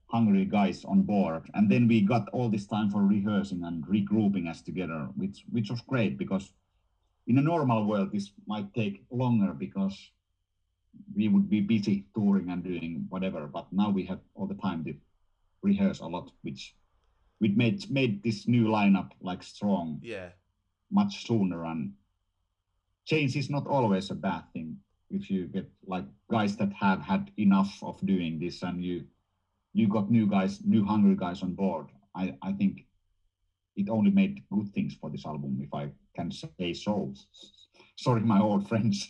hungry 0.07 0.45
guys 0.45 0.85
on 0.85 1.01
board, 1.01 1.50
and 1.53 1.69
then 1.69 1.88
we 1.88 2.01
got 2.01 2.29
all 2.29 2.50
this 2.50 2.67
time 2.67 2.89
for 2.89 3.01
rehearsing 3.03 3.63
and 3.63 3.85
regrouping 3.85 4.50
us 4.50 4.62
together, 4.62 5.09
which 5.15 5.43
which 5.51 5.69
was 5.69 5.81
great 5.81 6.17
because 6.17 6.53
in 7.27 7.38
a 7.38 7.41
normal 7.41 7.85
world 7.85 8.12
this 8.12 8.31
might 8.47 8.74
take 8.74 9.03
longer 9.09 9.53
because 9.53 10.12
we 11.15 11.27
would 11.27 11.50
be 11.50 11.62
busy 11.62 12.05
touring 12.15 12.50
and 12.50 12.63
doing 12.63 13.05
whatever. 13.09 13.47
But 13.47 13.71
now 13.71 13.89
we 13.89 14.05
have 14.05 14.19
all 14.35 14.47
the 14.47 14.55
time 14.55 14.83
to 14.85 14.93
rehearse 15.62 16.00
a 16.00 16.07
lot, 16.07 16.31
which 16.43 16.75
which 17.39 17.55
made 17.55 17.89
made 17.91 18.24
this 18.24 18.47
new 18.47 18.65
lineup 18.67 19.12
like 19.21 19.43
strong 19.43 20.00
Yeah. 20.03 20.29
much 20.91 21.25
sooner 21.25 21.65
and 21.65 21.93
change 23.05 23.35
is 23.35 23.50
not 23.50 23.67
always 23.67 24.09
a 24.09 24.15
bad 24.15 24.43
thing 24.53 24.77
if 25.09 25.29
you 25.29 25.47
get 25.47 25.69
like 25.85 26.05
guys 26.29 26.55
that 26.57 26.71
have 26.74 27.01
had 27.01 27.31
enough 27.38 27.77
of 27.83 28.00
doing 28.05 28.39
this 28.39 28.63
and 28.63 28.83
you 28.83 29.05
you 29.74 29.88
got 29.88 30.09
new 30.09 30.27
guys 30.27 30.59
new 30.65 30.83
hungry 30.83 31.15
guys 31.15 31.43
on 31.43 31.53
board 31.53 31.88
i 32.15 32.35
i 32.41 32.51
think 32.51 32.85
it 33.75 33.89
only 33.89 34.12
made 34.12 34.43
good 34.51 34.69
things 34.74 34.95
for 34.95 35.09
this 35.09 35.25
album 35.25 35.59
if 35.62 35.74
i 35.74 35.89
can 36.15 36.31
say 36.31 36.74
so 36.74 37.13
sorry 37.95 38.21
my 38.21 38.39
old 38.39 38.67
friends 38.67 39.09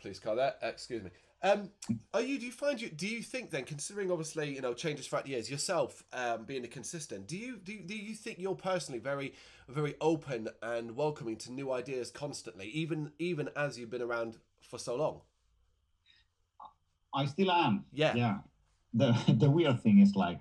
police 0.00 0.18
car 0.18 0.36
there. 0.36 0.54
Excuse 0.62 1.02
me. 1.02 1.10
Um, 1.44 1.68
are 2.14 2.22
you? 2.22 2.38
Do 2.38 2.46
you 2.46 2.52
find 2.52 2.80
you? 2.80 2.88
Do 2.88 3.06
you 3.06 3.20
think 3.22 3.50
then, 3.50 3.64
considering 3.64 4.10
obviously 4.10 4.54
you 4.54 4.62
know 4.62 4.72
changes 4.72 5.06
throughout 5.06 5.24
the 5.26 5.32
years, 5.32 5.50
yourself 5.50 6.02
um, 6.14 6.44
being 6.44 6.64
a 6.64 6.68
consistent, 6.68 7.26
do 7.28 7.36
you 7.36 7.58
do 7.62 7.78
do 7.80 7.94
you 7.94 8.14
think 8.14 8.38
you're 8.38 8.54
personally 8.54 8.98
very 8.98 9.34
very 9.68 9.94
open 10.00 10.48
and 10.62 10.96
welcoming 10.96 11.36
to 11.36 11.52
new 11.52 11.70
ideas 11.70 12.10
constantly, 12.10 12.68
even 12.68 13.12
even 13.18 13.50
as 13.56 13.78
you've 13.78 13.90
been 13.90 14.02
around 14.02 14.38
for 14.62 14.78
so 14.78 14.96
long? 14.96 15.20
i 17.16 17.24
still 17.26 17.52
am 17.52 17.84
Yeah. 17.92 18.12
yeah 18.16 18.38
the 18.92 19.12
the 19.38 19.48
weird 19.48 19.80
thing 19.80 20.00
is 20.00 20.16
like 20.16 20.40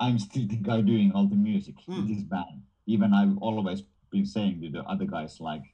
i'm 0.00 0.18
still 0.18 0.46
the 0.46 0.56
guy 0.56 0.80
doing 0.80 1.12
all 1.14 1.26
the 1.26 1.36
music 1.36 1.74
Hmm. 1.86 1.98
in 1.98 2.06
this 2.06 2.22
band 2.22 2.62
even 2.86 3.12
i've 3.12 3.36
always 3.42 3.82
been 4.10 4.24
saying 4.24 4.62
to 4.62 4.70
the 4.70 4.82
other 4.84 5.04
guys 5.04 5.38
like 5.38 5.64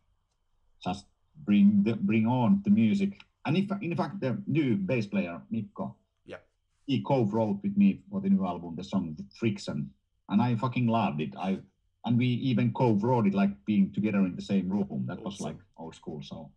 just 0.83 1.07
bring 1.45 1.85
the 1.85 1.95
bring 1.95 2.27
on 2.27 2.63
the 2.65 2.71
music 2.71 3.13
and 3.47 3.57
if 3.57 3.71
in 3.83 3.95
fact 3.97 4.21
the 4.21 4.37
new 4.47 4.77
bass 4.77 5.07
player 5.07 5.41
mikko 5.51 5.95
Yeah. 6.27 6.41
he 6.87 7.03
co-wrote 7.03 7.59
with 7.63 7.77
me 7.77 8.01
for 8.11 8.21
the 8.21 8.31
new 8.31 8.45
album 8.47 8.77
the 8.77 8.85
song 8.85 9.17
friction 9.39 9.91
and 10.29 10.41
I 10.41 10.57
fucking 10.57 10.87
loved 10.87 11.21
it. 11.21 11.35
I 11.37 11.59
and 12.07 12.19
we 12.19 12.27
even 12.27 12.73
co-wrote 12.73 13.27
it 13.27 13.35
like 13.35 13.53
being 13.67 13.93
together 13.93 14.21
in 14.29 14.35
the 14.37 14.43
same 14.43 14.69
room. 14.69 15.05
That 15.07 15.21
was 15.23 15.41
like 15.41 15.57
old 15.77 15.95
school. 15.95 16.21
So 16.23 16.51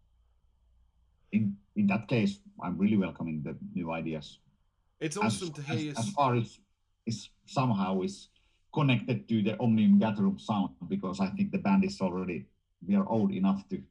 in 1.32 1.58
in 1.76 1.88
that 1.88 2.08
case, 2.08 2.40
I'm 2.64 2.78
really 2.78 2.98
welcoming 2.98 3.44
the 3.44 3.56
new 3.74 3.92
ideas. 3.92 4.40
It's 5.00 5.18
As, 5.18 5.24
awesome 5.26 5.54
to 5.54 5.62
hear 5.62 5.76
as, 5.76 5.84
you. 5.84 5.94
as 5.98 6.10
far 6.12 6.36
as 6.36 6.60
is 7.06 7.30
somehow 7.46 8.02
is 8.02 8.30
connected 8.74 9.28
to 9.30 9.42
the 9.44 9.60
Omnium 9.60 10.00
Gatherum 10.00 10.40
sound 10.40 10.76
because 10.88 11.20
I 11.20 11.30
think 11.36 11.52
the 11.52 11.60
band 11.60 11.84
is 11.86 12.00
already 12.02 12.46
we 12.88 12.96
are 12.96 13.08
old 13.08 13.32
enough 13.32 13.68
to 13.70 13.82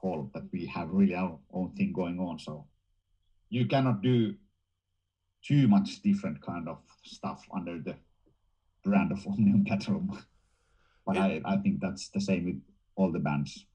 call 0.00 0.30
that 0.34 0.44
we 0.52 0.66
have 0.66 0.90
really 0.90 1.14
our 1.14 1.38
own 1.52 1.72
thing 1.74 1.92
going 1.92 2.18
on. 2.18 2.38
So 2.38 2.66
you 3.48 3.66
cannot 3.66 4.02
do 4.02 4.34
too 5.42 5.68
much 5.68 6.02
different 6.02 6.40
kind 6.42 6.68
of 6.68 6.78
stuff 7.04 7.46
under 7.54 7.78
the 7.78 7.96
brand 8.84 9.12
of 9.12 9.26
Omnium 9.26 9.64
Gatherum. 9.64 10.22
But 11.06 11.16
I, 11.18 11.40
I 11.44 11.56
think 11.58 11.80
that's 11.80 12.08
the 12.08 12.20
same 12.20 12.44
with 12.46 12.60
all 12.96 13.12
the 13.12 13.20
bands. 13.20 13.66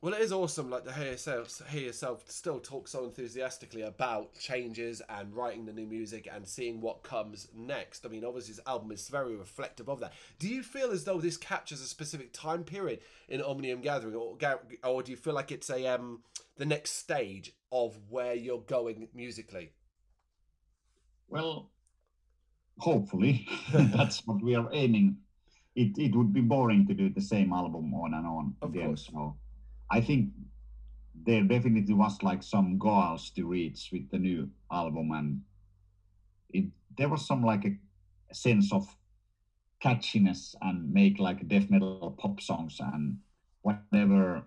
Well, 0.00 0.14
it 0.14 0.20
is 0.20 0.30
awesome, 0.30 0.70
like 0.70 0.84
to 0.84 0.92
hear 0.92 1.10
yourself, 1.10 1.60
hear 1.70 1.82
yourself 1.82 2.30
still 2.30 2.60
talk 2.60 2.86
so 2.86 3.04
enthusiastically 3.04 3.82
about 3.82 4.32
changes 4.38 5.02
and 5.08 5.34
writing 5.34 5.66
the 5.66 5.72
new 5.72 5.86
music 5.86 6.28
and 6.32 6.46
seeing 6.46 6.80
what 6.80 7.02
comes 7.02 7.48
next. 7.52 8.06
I 8.06 8.08
mean, 8.08 8.24
obviously, 8.24 8.54
this 8.54 8.64
album 8.64 8.92
is 8.92 9.08
very 9.08 9.34
reflective 9.34 9.88
of 9.88 9.98
that. 9.98 10.12
Do 10.38 10.48
you 10.48 10.62
feel 10.62 10.92
as 10.92 11.02
though 11.02 11.20
this 11.20 11.36
captures 11.36 11.80
a 11.80 11.86
specific 11.86 12.32
time 12.32 12.62
period 12.62 13.00
in 13.28 13.42
Omnium 13.42 13.82
Gatherum, 13.82 14.14
or, 14.14 14.38
or 14.84 15.02
do 15.02 15.10
you 15.10 15.16
feel 15.16 15.34
like 15.34 15.50
it's 15.50 15.68
a 15.68 15.84
um 15.88 16.22
the 16.56 16.66
next 16.66 16.92
stage 16.92 17.52
of 17.72 17.98
where 18.08 18.34
you're 18.34 18.60
going 18.60 19.08
musically? 19.12 19.72
Well, 21.28 21.70
hopefully 22.78 23.46
that's 23.72 24.26
what 24.26 24.42
we 24.42 24.54
are 24.54 24.68
aiming. 24.72 25.18
It 25.74 25.98
it 25.98 26.14
would 26.16 26.32
be 26.32 26.40
boring 26.40 26.86
to 26.86 26.94
do 26.94 27.08
the 27.10 27.20
same 27.20 27.52
album 27.52 27.94
on 27.94 28.14
and 28.14 28.26
on 28.26 28.56
Of 28.62 28.74
again. 28.74 28.78
course. 28.78 29.10
So 29.12 29.36
I 29.90 30.00
think 30.00 30.30
there 31.14 31.42
definitely 31.42 31.94
was 31.94 32.22
like 32.22 32.42
some 32.42 32.78
goals 32.78 33.30
to 33.30 33.46
reach 33.46 33.90
with 33.92 34.10
the 34.10 34.18
new 34.18 34.50
album, 34.70 35.10
and 35.12 35.40
it 36.52 36.66
there 36.96 37.08
was 37.08 37.26
some 37.26 37.42
like 37.44 37.64
a 37.64 37.76
sense 38.34 38.72
of 38.72 38.86
catchiness 39.82 40.54
and 40.62 40.92
make 40.92 41.18
like 41.18 41.46
death 41.48 41.70
metal 41.70 42.14
pop 42.18 42.40
songs 42.40 42.80
and 42.80 43.18
whatever 43.62 44.42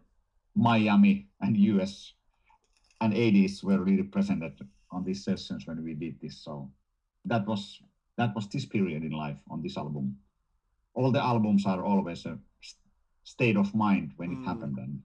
Miami 0.56 1.28
and 1.42 1.58
US 1.58 2.14
and 3.00 3.14
80s 3.14 3.64
were 3.64 3.80
really 3.84 4.04
presented 4.04 4.54
on 4.92 5.04
these 5.04 5.24
sessions 5.24 5.66
when 5.66 5.84
we 5.84 5.94
did 5.94 6.20
this. 6.22 6.38
So 6.44 6.72
that 7.26 7.48
was 7.48 7.82
that 8.18 8.36
was 8.36 8.48
this 8.50 8.66
period 8.66 9.04
in 9.04 9.12
life 9.12 9.40
on 9.50 9.62
this 9.62 9.78
album. 9.78 10.18
All 10.94 11.12
the 11.12 11.24
albums 11.24 11.66
are 11.66 11.84
always 11.86 12.26
a 12.26 12.38
state 13.24 13.58
of 13.58 13.74
mind 13.74 14.12
when 14.18 14.30
Mm. 14.30 14.42
it 14.42 14.46
happened, 14.46 14.78
and 14.78 15.00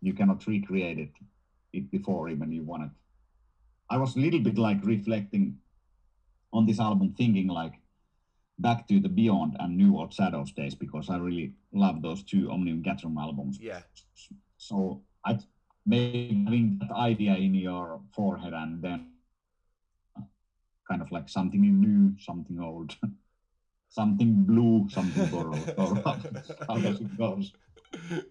you 0.00 0.12
cannot 0.12 0.46
recreate 0.46 0.98
it, 0.98 1.12
it 1.72 1.90
before 1.90 2.28
even 2.28 2.52
you 2.52 2.62
want 2.62 2.84
it. 2.84 2.90
I 3.90 3.96
was 3.96 4.16
a 4.16 4.20
little 4.20 4.40
bit 4.40 4.58
like 4.58 4.84
reflecting 4.84 5.58
on 6.52 6.66
this 6.66 6.80
album, 6.80 7.14
thinking 7.16 7.48
like 7.48 7.74
back 8.58 8.86
to 8.88 9.00
the 9.00 9.08
Beyond 9.08 9.56
and 9.60 9.76
New 9.76 9.94
World 9.94 10.12
Shadows 10.12 10.52
days 10.52 10.74
because 10.74 11.08
I 11.10 11.16
really 11.16 11.52
love 11.72 12.02
those 12.02 12.22
two 12.22 12.50
Omnium 12.50 12.82
Gatherum 12.82 13.18
albums. 13.18 13.58
Yeah, 13.60 13.80
So 14.56 15.02
I 15.24 15.38
maybe 15.86 16.42
having 16.44 16.78
that 16.80 16.94
idea 16.94 17.34
in 17.36 17.54
your 17.54 18.00
forehead 18.14 18.52
and 18.52 18.82
then 18.82 19.12
kind 20.88 21.02
of 21.02 21.10
like 21.12 21.28
something 21.28 21.60
new, 21.80 22.14
something 22.18 22.60
old, 22.60 22.96
something 23.88 24.44
blue, 24.44 24.88
something 24.90 25.26
borrowed. 25.26 25.74
or 25.76 25.94
how 26.68 26.78
does 26.78 27.00
it 27.00 27.16
goes? 27.16 27.52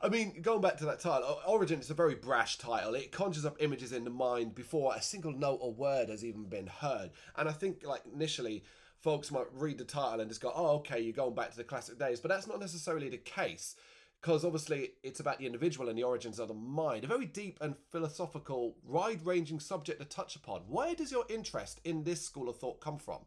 I 0.00 0.08
mean, 0.08 0.42
going 0.42 0.60
back 0.60 0.76
to 0.78 0.84
that 0.86 1.00
title, 1.00 1.40
Origin 1.46 1.80
is 1.80 1.90
a 1.90 1.94
very 1.94 2.14
brash 2.14 2.58
title. 2.58 2.94
It 2.94 3.12
conjures 3.12 3.44
up 3.44 3.56
images 3.60 3.92
in 3.92 4.04
the 4.04 4.10
mind 4.10 4.54
before 4.54 4.94
a 4.94 5.02
single 5.02 5.32
note 5.32 5.58
or 5.60 5.72
word 5.72 6.08
has 6.08 6.24
even 6.24 6.44
been 6.44 6.66
heard. 6.66 7.10
And 7.36 7.48
I 7.48 7.52
think, 7.52 7.86
like, 7.86 8.02
initially, 8.12 8.64
folks 9.00 9.30
might 9.30 9.46
read 9.52 9.78
the 9.78 9.84
title 9.84 10.20
and 10.20 10.28
just 10.28 10.40
go, 10.40 10.52
oh, 10.54 10.76
okay, 10.76 11.00
you're 11.00 11.12
going 11.12 11.34
back 11.34 11.50
to 11.50 11.56
the 11.56 11.64
classic 11.64 11.98
days. 11.98 12.20
But 12.20 12.30
that's 12.30 12.46
not 12.46 12.60
necessarily 12.60 13.08
the 13.08 13.18
case. 13.18 13.76
Because 14.20 14.44
obviously, 14.44 14.92
it's 15.02 15.20
about 15.20 15.38
the 15.38 15.46
individual 15.46 15.90
and 15.90 15.98
the 15.98 16.02
origins 16.02 16.38
of 16.38 16.48
the 16.48 16.54
mind. 16.54 17.04
A 17.04 17.06
very 17.06 17.26
deep 17.26 17.58
and 17.60 17.74
philosophical, 17.92 18.76
wide 18.82 19.20
ranging 19.24 19.60
subject 19.60 20.00
to 20.00 20.06
touch 20.06 20.34
upon. 20.34 20.62
Where 20.62 20.94
does 20.94 21.12
your 21.12 21.26
interest 21.28 21.80
in 21.84 22.04
this 22.04 22.24
school 22.24 22.48
of 22.48 22.58
thought 22.58 22.80
come 22.80 22.98
from? 22.98 23.20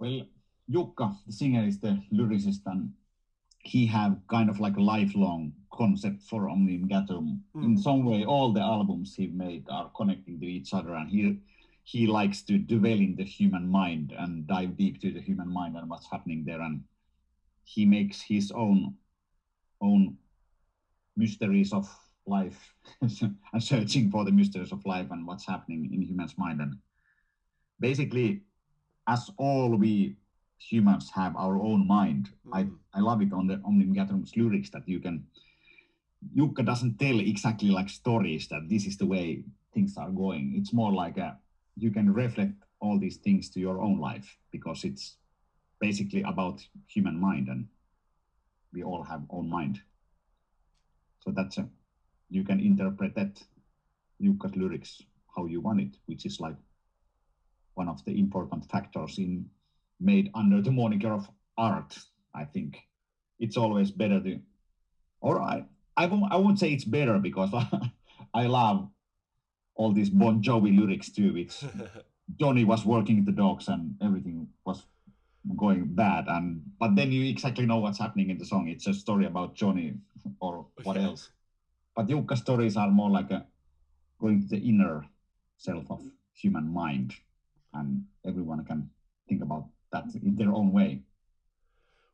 Well, 0.00 0.26
Jukka, 0.68 1.16
the 1.24 1.32
singer, 1.32 1.64
is 1.64 1.78
the 1.78 2.02
lyricist, 2.12 2.62
and 2.66 2.92
he 3.68 3.84
have 3.86 4.16
kind 4.28 4.48
of 4.48 4.60
like 4.60 4.76
a 4.78 4.80
lifelong 4.80 5.52
concept 5.70 6.22
for 6.22 6.48
Omnium 6.48 6.88
Gatherum. 6.88 7.40
Mm. 7.54 7.64
In 7.64 7.78
some 7.78 8.04
way, 8.04 8.24
all 8.24 8.52
the 8.52 8.62
albums 8.62 9.14
he 9.14 9.26
made 9.26 9.66
are 9.68 9.90
connecting 9.94 10.40
to 10.40 10.46
each 10.46 10.72
other, 10.72 10.94
and 10.94 11.10
he 11.10 11.38
he 11.84 12.06
likes 12.06 12.42
to 12.42 12.58
dwell 12.58 13.00
in 13.06 13.14
the 13.16 13.24
human 13.24 13.68
mind 13.68 14.14
and 14.18 14.46
dive 14.46 14.76
deep 14.76 15.00
to 15.00 15.10
the 15.12 15.20
human 15.20 15.48
mind 15.48 15.76
and 15.76 15.88
what's 15.88 16.10
happening 16.10 16.44
there, 16.44 16.62
and 16.62 16.82
he 17.64 17.84
makes 17.84 18.22
his 18.22 18.50
own 18.52 18.94
own 19.82 20.16
mysteries 21.16 21.72
of 21.72 21.86
life 22.26 22.74
and 23.02 23.62
searching 23.62 24.10
for 24.10 24.24
the 24.24 24.32
mysteries 24.32 24.72
of 24.72 24.84
life 24.86 25.10
and 25.10 25.26
what's 25.26 25.46
happening 25.46 25.90
in 25.92 26.02
humans' 26.02 26.36
mind 26.36 26.60
and 26.60 26.76
basically 27.80 28.42
as 29.06 29.30
all 29.38 29.74
we 29.76 30.16
humans 30.58 31.10
have 31.14 31.36
our 31.36 31.60
own 31.60 31.86
mind. 31.86 32.30
I, 32.52 32.64
Mm. 32.64 32.76
I 32.94 33.00
love 33.00 33.22
it 33.22 33.32
on 33.32 33.46
the 33.46 33.60
Omnium 33.64 33.94
lyrics 34.36 34.70
that 34.70 34.88
you 34.88 35.00
can 35.00 35.26
Jukka 36.36 36.64
doesn't 36.64 36.98
tell 36.98 37.20
exactly 37.20 37.70
like 37.70 37.88
stories 37.88 38.48
that 38.48 38.68
this 38.68 38.86
is 38.86 38.96
the 38.96 39.06
way 39.06 39.44
things 39.72 39.96
are 39.96 40.10
going. 40.10 40.54
It's 40.56 40.72
more 40.72 40.92
like 40.92 41.16
a 41.16 41.38
you 41.76 41.90
can 41.90 42.12
reflect 42.12 42.54
all 42.80 42.98
these 42.98 43.18
things 43.18 43.50
to 43.50 43.60
your 43.60 43.80
own 43.80 44.00
life 44.00 44.36
because 44.50 44.84
it's 44.84 45.16
basically 45.80 46.22
about 46.22 46.66
human 46.88 47.20
mind 47.20 47.48
and 47.48 47.68
we 48.72 48.82
all 48.82 49.04
have 49.04 49.22
own 49.30 49.48
mind. 49.48 49.80
So 51.20 51.30
that's 51.30 51.58
a 51.58 51.68
you 52.30 52.44
can 52.44 52.60
interpret 52.60 53.14
that 53.14 53.42
Jukka's 54.20 54.56
lyrics 54.56 55.02
how 55.36 55.46
you 55.46 55.60
want 55.60 55.80
it, 55.80 55.96
which 56.06 56.26
is 56.26 56.40
like 56.40 56.56
one 57.74 57.88
of 57.88 58.04
the 58.04 58.18
important 58.18 58.68
factors 58.68 59.18
in 59.18 59.48
made 60.00 60.30
under 60.34 60.60
the 60.60 60.70
moniker 60.70 61.12
of 61.12 61.28
art. 61.56 61.98
I 62.34 62.44
think 62.44 62.78
it's 63.38 63.56
always 63.56 63.90
better 63.90 64.20
to, 64.20 64.38
or 65.20 65.40
I 65.40 65.64
I 65.96 66.06
won't, 66.06 66.32
I 66.32 66.36
won't 66.36 66.58
say 66.60 66.72
it's 66.72 66.84
better 66.84 67.18
because 67.18 67.50
I 68.34 68.46
love 68.46 68.88
all 69.74 69.92
these 69.92 70.10
Bon 70.10 70.42
Jovi 70.42 70.76
lyrics 70.78 71.10
too. 71.10 71.36
It's 71.36 71.64
Johnny 72.40 72.64
was 72.64 72.84
working 72.84 73.24
the 73.24 73.32
dogs 73.32 73.68
and 73.68 73.94
everything 74.02 74.48
was 74.64 74.84
going 75.56 75.86
bad 75.94 76.26
and 76.28 76.62
but 76.78 76.94
then 76.94 77.10
you 77.10 77.24
exactly 77.30 77.64
know 77.64 77.78
what's 77.78 77.98
happening 77.98 78.30
in 78.30 78.38
the 78.38 78.44
song. 78.44 78.68
It's 78.68 78.86
a 78.86 78.94
story 78.94 79.26
about 79.26 79.54
Johnny 79.54 79.94
or 80.40 80.66
what 80.84 80.96
else. 80.96 81.30
But 81.96 82.06
Jukka's 82.06 82.40
stories 82.40 82.76
are 82.76 82.90
more 82.90 83.10
like 83.10 83.30
a 83.30 83.46
going 84.20 84.42
to 84.42 84.48
the 84.48 84.58
inner 84.58 85.04
self 85.56 85.90
of 85.90 86.02
human 86.32 86.72
mind 86.72 87.14
and 87.74 88.04
everyone 88.24 88.64
can 88.64 88.90
think 89.28 89.42
about 89.42 89.66
that 89.92 90.04
in 90.22 90.36
their 90.36 90.52
own 90.52 90.72
way. 90.72 91.02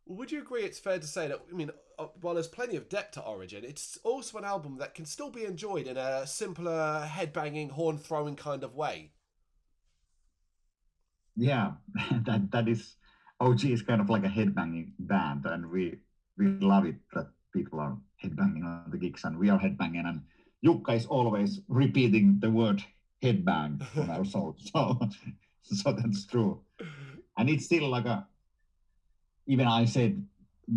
Would 0.06 0.30
you 0.30 0.40
agree 0.40 0.62
it's 0.62 0.78
fair 0.78 0.98
to 0.98 1.06
say 1.06 1.28
that, 1.28 1.40
I 1.50 1.54
mean, 1.54 1.70
uh, 1.98 2.06
while 2.20 2.34
there's 2.34 2.48
plenty 2.48 2.76
of 2.76 2.88
depth 2.88 3.12
to 3.12 3.22
Origin, 3.22 3.64
it's 3.64 3.98
also 4.04 4.36
an 4.36 4.44
album 4.44 4.76
that 4.78 4.94
can 4.94 5.06
still 5.06 5.30
be 5.30 5.44
enjoyed 5.44 5.86
in 5.86 5.96
a 5.96 6.26
simpler, 6.26 7.08
headbanging, 7.10 7.70
horn 7.70 7.98
throwing 7.98 8.36
kind 8.36 8.64
of 8.64 8.74
way? 8.74 9.12
Yeah, 11.36 11.72
that 12.26 12.50
that 12.52 12.68
is 12.68 12.96
OG 13.40 13.64
is 13.64 13.82
kind 13.82 14.00
of 14.00 14.10
like 14.10 14.24
a 14.24 14.28
headbanging 14.28 14.92
band, 14.98 15.46
and 15.46 15.70
we 15.70 15.98
we 16.36 16.48
love 16.60 16.86
it 16.86 16.96
that 17.14 17.28
people 17.52 17.80
are 17.80 17.96
headbanging 18.22 18.64
on 18.64 18.90
the 18.90 18.98
gigs, 18.98 19.24
and 19.24 19.38
we 19.38 19.50
are 19.50 19.58
headbanging, 19.58 20.06
and 20.06 20.22
Jukka 20.64 20.96
is 20.96 21.06
always 21.06 21.60
repeating 21.68 22.38
the 22.40 22.50
word 22.50 22.82
headbang 23.22 23.82
on 23.96 24.10
our 24.10 24.24
soul. 24.32 24.56
So 24.58 25.00
so 25.62 25.92
that's 25.92 26.26
true, 26.26 26.60
and 27.36 27.48
it's 27.50 27.64
still 27.64 27.88
like 27.88 28.06
a. 28.06 28.26
Even 29.46 29.66
I 29.66 29.84
said 29.84 30.24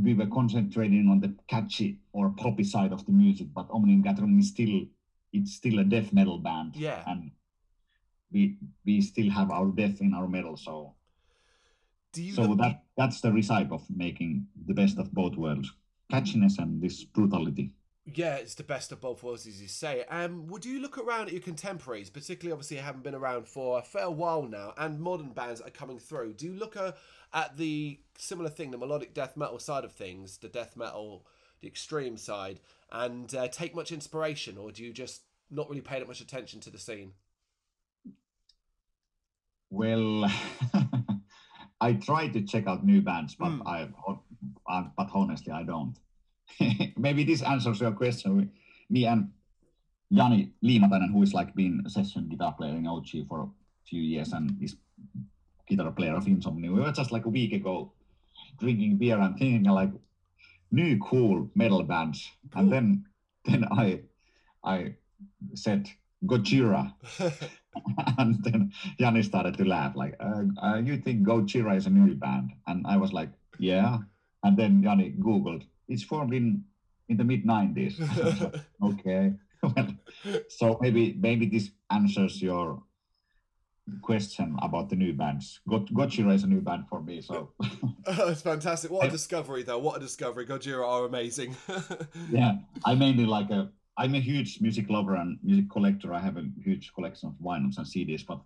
we 0.04 0.14
were 0.14 0.28
concentrating 0.28 1.08
on 1.10 1.22
the 1.22 1.34
catchy 1.48 2.00
or 2.12 2.30
poppy 2.32 2.64
side 2.64 2.92
of 2.92 3.06
the 3.06 3.12
music, 3.14 3.48
but 3.54 3.68
Omnium 3.72 4.04
Gatherum 4.04 4.38
is 4.40 4.50
still 4.50 4.86
it's 5.34 5.54
still 5.54 5.80
a 5.80 5.84
death 5.84 6.12
metal 6.14 6.38
band, 6.40 6.76
Yeah. 6.76 7.04
and 7.08 7.32
we 8.32 8.58
we 8.86 9.02
still 9.02 9.30
have 9.30 9.52
our 9.52 9.68
death 9.72 10.02
in 10.02 10.14
our 10.14 10.28
metal, 10.28 10.58
so 10.58 10.96
so 12.34 12.56
that 12.56 12.84
that's 12.98 13.22
the 13.22 13.32
recipe 13.32 13.70
of 13.72 13.84
making 13.96 14.48
the 14.66 14.74
best 14.74 14.98
of 14.98 15.14
both 15.14 15.36
worlds 15.38 15.72
catchiness 16.12 16.58
and 16.58 16.82
this 16.82 17.04
brutality 17.04 17.72
Yeah, 18.14 18.36
it's 18.36 18.56
the 18.56 18.64
best 18.64 18.94
of 18.94 19.02
both 19.02 19.22
worlds, 19.22 19.46
as 19.46 19.62
you 19.62 19.68
say. 19.68 20.06
Um, 20.10 20.48
would 20.48 20.64
you 20.64 20.80
look 20.80 20.98
around 20.98 21.28
at 21.28 21.34
your 21.34 21.42
contemporaries, 21.42 22.10
particularly 22.10 22.54
obviously 22.54 22.78
haven't 22.78 23.04
been 23.04 23.14
around 23.14 23.50
for 23.50 23.80
a 23.80 23.82
fair 23.82 24.10
while 24.10 24.44
now, 24.44 24.74
and 24.78 25.02
modern 25.02 25.32
bands 25.32 25.60
are 25.60 25.70
coming 25.70 26.00
through? 26.00 26.34
Do 26.34 26.46
you 26.46 26.54
look 26.54 26.78
uh, 26.78 26.94
at 27.34 27.58
the 27.58 28.00
similar 28.18 28.50
thing, 28.50 28.72
the 28.72 28.78
melodic 28.78 29.14
death 29.14 29.36
metal 29.36 29.60
side 29.60 29.84
of 29.84 29.92
things, 29.92 30.38
the 30.38 30.48
death 30.48 30.78
metal, 30.78 31.26
the 31.60 31.68
extreme 31.68 32.16
side, 32.16 32.62
and 32.94 33.36
uh, 33.36 33.50
take 33.50 33.76
much 33.76 33.92
inspiration, 33.92 34.58
or 34.58 34.72
do 34.72 34.86
you 34.86 34.94
just 34.94 35.24
not 35.52 35.70
really 35.70 35.82
pay 35.82 36.00
that 36.00 36.08
much 36.08 36.22
attention 36.22 36.62
to 36.62 36.70
the 36.70 36.80
scene? 36.80 37.12
Well, 39.70 40.32
I 41.82 41.94
try 41.94 42.30
to 42.30 42.42
check 42.42 42.68
out 42.68 42.86
new 42.86 43.02
bands, 43.02 43.36
but 43.36 43.50
mm. 43.50 43.68
I, 43.68 43.90
I, 44.66 44.88
but 44.96 45.10
honestly, 45.14 45.52
I 45.52 45.64
don't. 45.64 45.98
Maybe 46.98 47.24
this 47.24 47.42
answers 47.42 47.82
your 47.82 47.92
question. 47.92 48.52
Me 48.90 49.06
and 49.06 49.30
Jani 50.10 50.52
Liimatainen, 50.64 51.12
who 51.12 51.24
is 51.24 51.34
like 51.34 51.54
been 51.56 51.84
a 51.86 51.90
session 51.90 52.30
guitar 52.30 52.54
player 52.54 52.76
in 52.76 52.88
OG 52.88 53.28
for 53.28 53.42
a 53.42 53.48
few 53.86 54.02
years 54.02 54.34
and 54.34 54.58
is 54.62 54.76
guitar 55.68 55.92
player 55.92 56.16
of 56.16 56.26
Insomnium, 56.26 56.74
we 56.74 56.82
were 56.82 56.92
just 56.92 57.12
like 57.12 57.26
a 57.26 57.30
week 57.30 57.54
ago 57.54 57.92
drinking 58.60 58.98
beer 58.98 59.20
and 59.20 59.38
thinking 59.38 59.64
like 59.64 59.92
new 60.72 60.98
cool 61.00 61.50
metal 61.56 61.84
bands, 61.84 62.30
cool. 62.54 62.62
and 62.62 62.72
then 62.72 63.06
then 63.46 63.66
I 63.72 64.02
I 64.64 64.96
said 65.56 65.90
Gojira. 66.26 66.94
and 68.18 68.44
then 68.44 68.74
Jani 68.98 69.24
started 69.24 69.58
to 69.58 69.66
laugh, 69.66 69.96
like, 69.96 70.16
uh, 70.20 70.44
uh, 70.62 70.78
you 70.78 70.98
think 70.98 71.28
Gojira 71.28 71.76
is 71.76 71.86
a 71.86 71.90
new 71.90 72.16
band? 72.16 72.52
And 72.66 72.86
I 72.88 72.98
was 72.98 73.14
like, 73.14 73.30
yeah. 73.60 74.00
And 74.44 74.58
then 74.58 74.82
Jani 74.82 75.16
Googled, 75.20 75.66
it's 75.88 76.04
formed 76.04 76.34
in, 76.34 76.64
in 77.10 77.18
the 77.18 77.24
mid 77.24 77.46
90s. 77.46 77.96
okay. 78.84 79.34
well, 79.64 79.88
so 80.50 80.78
maybe 80.82 81.18
maybe 81.20 81.48
this 81.48 81.72
answers 81.92 82.42
your 82.42 82.84
question 84.02 84.56
about 84.62 84.90
the 84.90 84.96
new 84.96 85.14
bands. 85.14 85.60
Gojira 85.68 86.34
is 86.34 86.44
a 86.44 86.48
new 86.48 86.62
band 86.62 86.86
for 86.90 87.02
me, 87.02 87.22
so 87.22 87.52
it's 88.08 88.42
fantastic. 88.42 88.92
What 88.92 89.08
a 89.08 89.10
discovery, 89.10 89.64
though! 89.64 89.80
What 89.80 89.98
a 89.98 90.00
discovery! 90.00 90.46
Gojira 90.46 90.88
are 90.88 91.06
amazing. 91.06 91.56
yeah, 92.30 92.56
I 92.86 92.96
mainly 92.96 93.26
like 93.26 93.50
a 93.50 93.72
I'm 93.98 94.14
a 94.14 94.20
huge 94.20 94.62
music 94.62 94.90
lover 94.90 95.16
and 95.16 95.40
music 95.44 95.70
collector. 95.72 96.14
I 96.14 96.20
have 96.20 96.38
a 96.38 96.46
huge 96.64 96.94
collection 96.94 97.30
of 97.30 97.36
vinyls 97.44 97.78
and 97.78 97.86
CDs, 97.86 98.26
but 98.26 98.42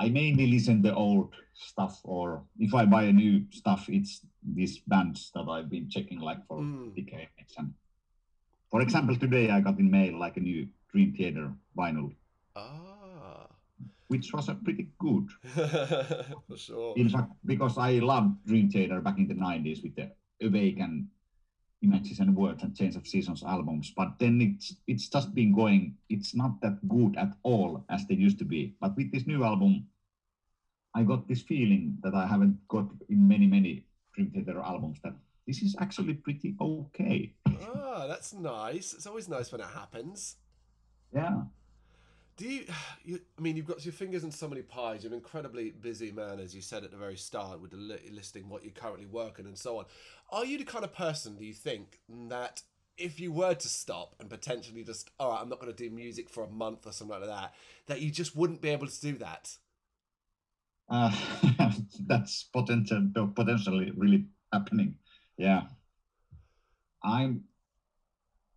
I 0.00 0.08
mainly 0.08 0.46
listen 0.46 0.82
to 0.82 0.94
old 0.94 1.34
stuff. 1.52 2.00
Or 2.04 2.42
if 2.58 2.72
I 2.74 2.86
buy 2.86 3.04
a 3.04 3.12
new 3.12 3.44
stuff, 3.50 3.84
it's 3.88 4.22
these 4.42 4.78
bands 4.78 5.30
that 5.34 5.46
I've 5.46 5.68
been 5.68 5.90
checking 5.90 6.20
like 6.20 6.46
for 6.48 6.58
mm. 6.58 6.96
decades. 6.96 7.54
And 7.58 7.74
for 8.70 8.80
example, 8.80 9.16
today 9.16 9.50
I 9.50 9.60
got 9.60 9.78
in 9.78 9.90
mail 9.90 10.18
like 10.18 10.38
a 10.38 10.40
new 10.40 10.66
Dream 10.90 11.12
Theater 11.12 11.52
vinyl. 11.76 12.14
Ah. 12.56 13.46
Which 14.08 14.32
was 14.32 14.48
a 14.48 14.54
pretty 14.54 14.88
good. 14.98 15.28
for 16.48 16.56
sure. 16.56 16.94
In 16.96 17.10
fact, 17.10 17.32
because 17.44 17.76
I 17.76 18.00
loved 18.00 18.44
Dream 18.46 18.70
Theater 18.70 19.00
back 19.02 19.18
in 19.18 19.28
the 19.28 19.34
90s 19.34 19.82
with 19.82 19.94
the 19.96 20.10
Awake 20.42 20.80
and 20.80 21.08
Images 21.82 22.20
and 22.20 22.34
Words 22.34 22.62
and 22.62 22.76
Change 22.76 22.96
of 22.96 23.06
Seasons 23.06 23.42
albums, 23.42 23.92
but 23.96 24.18
then 24.18 24.40
it's 24.40 24.76
it's 24.86 25.08
just 25.08 25.34
been 25.34 25.54
going. 25.54 25.96
It's 26.08 26.34
not 26.34 26.60
that 26.60 26.76
good 26.88 27.16
at 27.16 27.32
all 27.42 27.84
as 27.88 28.06
they 28.06 28.14
used 28.14 28.38
to 28.40 28.44
be. 28.44 28.74
But 28.80 28.96
with 28.96 29.10
this 29.12 29.26
new 29.26 29.44
album, 29.44 29.86
I 30.94 31.02
got 31.02 31.28
this 31.28 31.42
feeling 31.42 31.98
that 32.02 32.14
I 32.14 32.26
haven't 32.26 32.58
got 32.68 32.88
in 33.08 33.26
many 33.26 33.46
many 33.46 33.86
Dream 34.14 34.30
Theater 34.30 34.60
albums 34.60 34.98
that 35.04 35.14
this 35.46 35.62
is 35.62 35.76
actually 35.78 36.14
pretty 36.14 36.54
okay. 36.60 37.32
Ah, 37.74 38.06
that's 38.06 38.32
nice. 38.32 38.92
It's 38.94 39.06
always 39.06 39.28
nice 39.28 39.50
when 39.50 39.60
it 39.60 39.66
happens. 39.66 40.36
Yeah. 41.14 41.42
Do 42.36 42.48
you, 42.48 42.64
you? 43.04 43.20
I 43.38 43.40
mean, 43.42 43.56
you've 43.56 43.66
got 43.66 43.84
your 43.84 43.92
fingers 43.92 44.24
in 44.24 44.30
so 44.30 44.48
many 44.48 44.62
pies. 44.62 45.02
You're 45.02 45.12
an 45.12 45.18
incredibly 45.18 45.70
busy 45.72 46.10
man, 46.10 46.40
as 46.40 46.54
you 46.54 46.62
said 46.62 46.84
at 46.84 46.90
the 46.90 46.96
very 46.96 47.16
start, 47.16 47.60
with 47.60 47.72
li- 47.72 48.10
listing 48.10 48.48
what 48.48 48.64
you're 48.64 48.72
currently 48.72 49.06
working 49.06 49.46
and 49.46 49.58
so 49.58 49.78
on. 49.78 49.84
Are 50.30 50.44
you 50.44 50.56
the 50.56 50.64
kind 50.64 50.84
of 50.84 50.94
person? 50.94 51.36
Do 51.36 51.44
you 51.44 51.52
think 51.52 52.00
that 52.28 52.62
if 52.96 53.18
you 53.18 53.32
were 53.32 53.54
to 53.54 53.68
stop 53.68 54.14
and 54.20 54.30
potentially 54.30 54.84
just, 54.84 55.10
all 55.18 55.30
right, 55.30 55.40
I'm 55.40 55.48
not 55.48 55.60
going 55.60 55.72
to 55.72 55.76
do 55.76 55.94
music 55.94 56.30
for 56.30 56.44
a 56.44 56.48
month 56.48 56.86
or 56.86 56.92
something 56.92 57.20
like 57.20 57.28
that, 57.28 57.54
that 57.86 58.00
you 58.00 58.10
just 58.10 58.36
wouldn't 58.36 58.60
be 58.60 58.70
able 58.70 58.86
to 58.86 59.00
do 59.00 59.18
that? 59.18 59.56
Uh, 60.90 61.14
that's 62.06 62.44
potential, 62.52 63.08
potentially 63.34 63.92
really 63.96 64.26
happening. 64.52 64.96
Yeah, 65.36 65.62
I'm. 67.02 67.44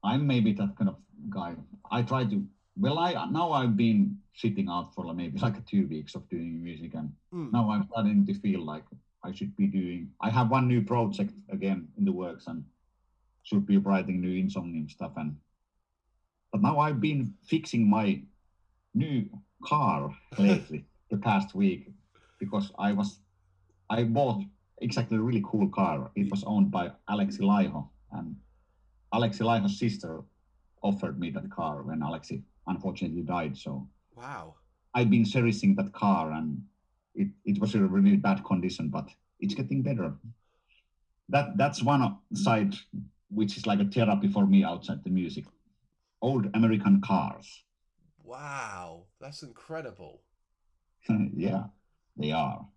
I'm 0.04 0.28
maybe 0.28 0.52
that 0.54 0.76
kind 0.78 0.90
of 0.90 0.98
guy. 1.30 1.56
I 1.90 2.02
try 2.02 2.26
to 2.26 2.46
well 2.78 3.00
i 3.00 3.14
now 3.30 3.52
i've 3.52 3.78
been 3.78 4.18
sitting 4.34 4.68
out 4.70 4.94
for 4.94 5.14
maybe 5.14 5.38
like 5.40 5.64
two 5.66 5.88
weeks 5.88 6.16
of 6.16 6.28
doing 6.30 6.64
music 6.64 6.94
and 6.96 7.12
mm. 7.34 7.52
now 7.52 7.70
i'm 7.70 7.88
starting 7.92 8.26
to 8.26 8.34
feel 8.34 8.66
like 8.66 8.84
i 9.24 9.32
should 9.32 9.56
be 9.56 9.68
doing 9.68 10.10
i 10.22 10.30
have 10.30 10.50
one 10.50 10.68
new 10.68 10.82
project 10.82 11.34
again 11.52 11.88
in 11.98 12.06
the 12.06 12.12
works 12.12 12.48
and 12.48 12.64
should 13.44 13.66
be 13.66 13.78
writing 13.78 14.22
new 14.22 14.44
insomnium 14.44 14.90
stuff 14.90 15.12
and 15.18 15.36
but 16.52 16.62
now 16.62 16.80
i've 16.80 17.00
been 17.00 17.34
fixing 17.46 17.88
my 17.88 18.20
new 18.96 19.30
car 19.64 20.16
lately 20.40 20.86
the 21.12 21.18
past 21.18 21.54
week 21.54 21.92
because 22.44 22.72
i 22.88 22.92
was 22.92 23.10
i 23.90 24.04
bought 24.04 24.42
exactly 24.88 25.18
a 25.18 25.26
really 25.28 25.44
cool 25.50 25.68
car 25.80 26.12
it 26.16 26.30
was 26.32 26.44
owned 26.54 26.70
by 26.78 26.86
alexi 27.10 27.44
laiho 27.52 27.82
and 28.18 28.36
alexi 29.18 29.44
laiho's 29.50 29.78
sister 29.80 30.14
offered 30.90 31.20
me 31.20 31.30
that 31.30 31.50
car 31.58 31.76
when 31.84 32.00
alexi 32.10 32.44
unfortunately 32.68 33.22
died. 33.22 33.58
So 33.58 33.88
wow, 34.16 34.56
I've 34.94 35.10
been 35.10 35.26
servicing 35.26 35.76
that 35.76 35.94
car, 35.94 36.32
and 36.32 36.62
it, 37.16 37.30
it 37.46 37.60
was 37.60 37.76
in 37.76 37.84
a 37.84 37.88
really 37.88 38.16
bad 38.16 38.44
condition, 38.44 38.90
but 38.90 39.10
it's 39.40 39.54
getting 39.54 39.82
better. 39.82 40.14
That 41.30 41.58
that's 41.58 41.82
one 41.82 42.18
side 42.34 42.76
which 43.30 43.58
is 43.58 43.66
like 43.66 43.80
a 43.80 43.86
therapy 43.86 44.28
for 44.28 44.46
me 44.46 44.64
outside 44.64 45.04
the 45.04 45.10
music. 45.10 45.46
Old 46.22 46.50
American 46.54 47.02
cars. 47.02 47.64
Wow, 48.24 49.06
that's 49.20 49.44
incredible. 49.44 50.22
yeah, 51.36 51.64
they 52.18 52.32
are. 52.32 52.68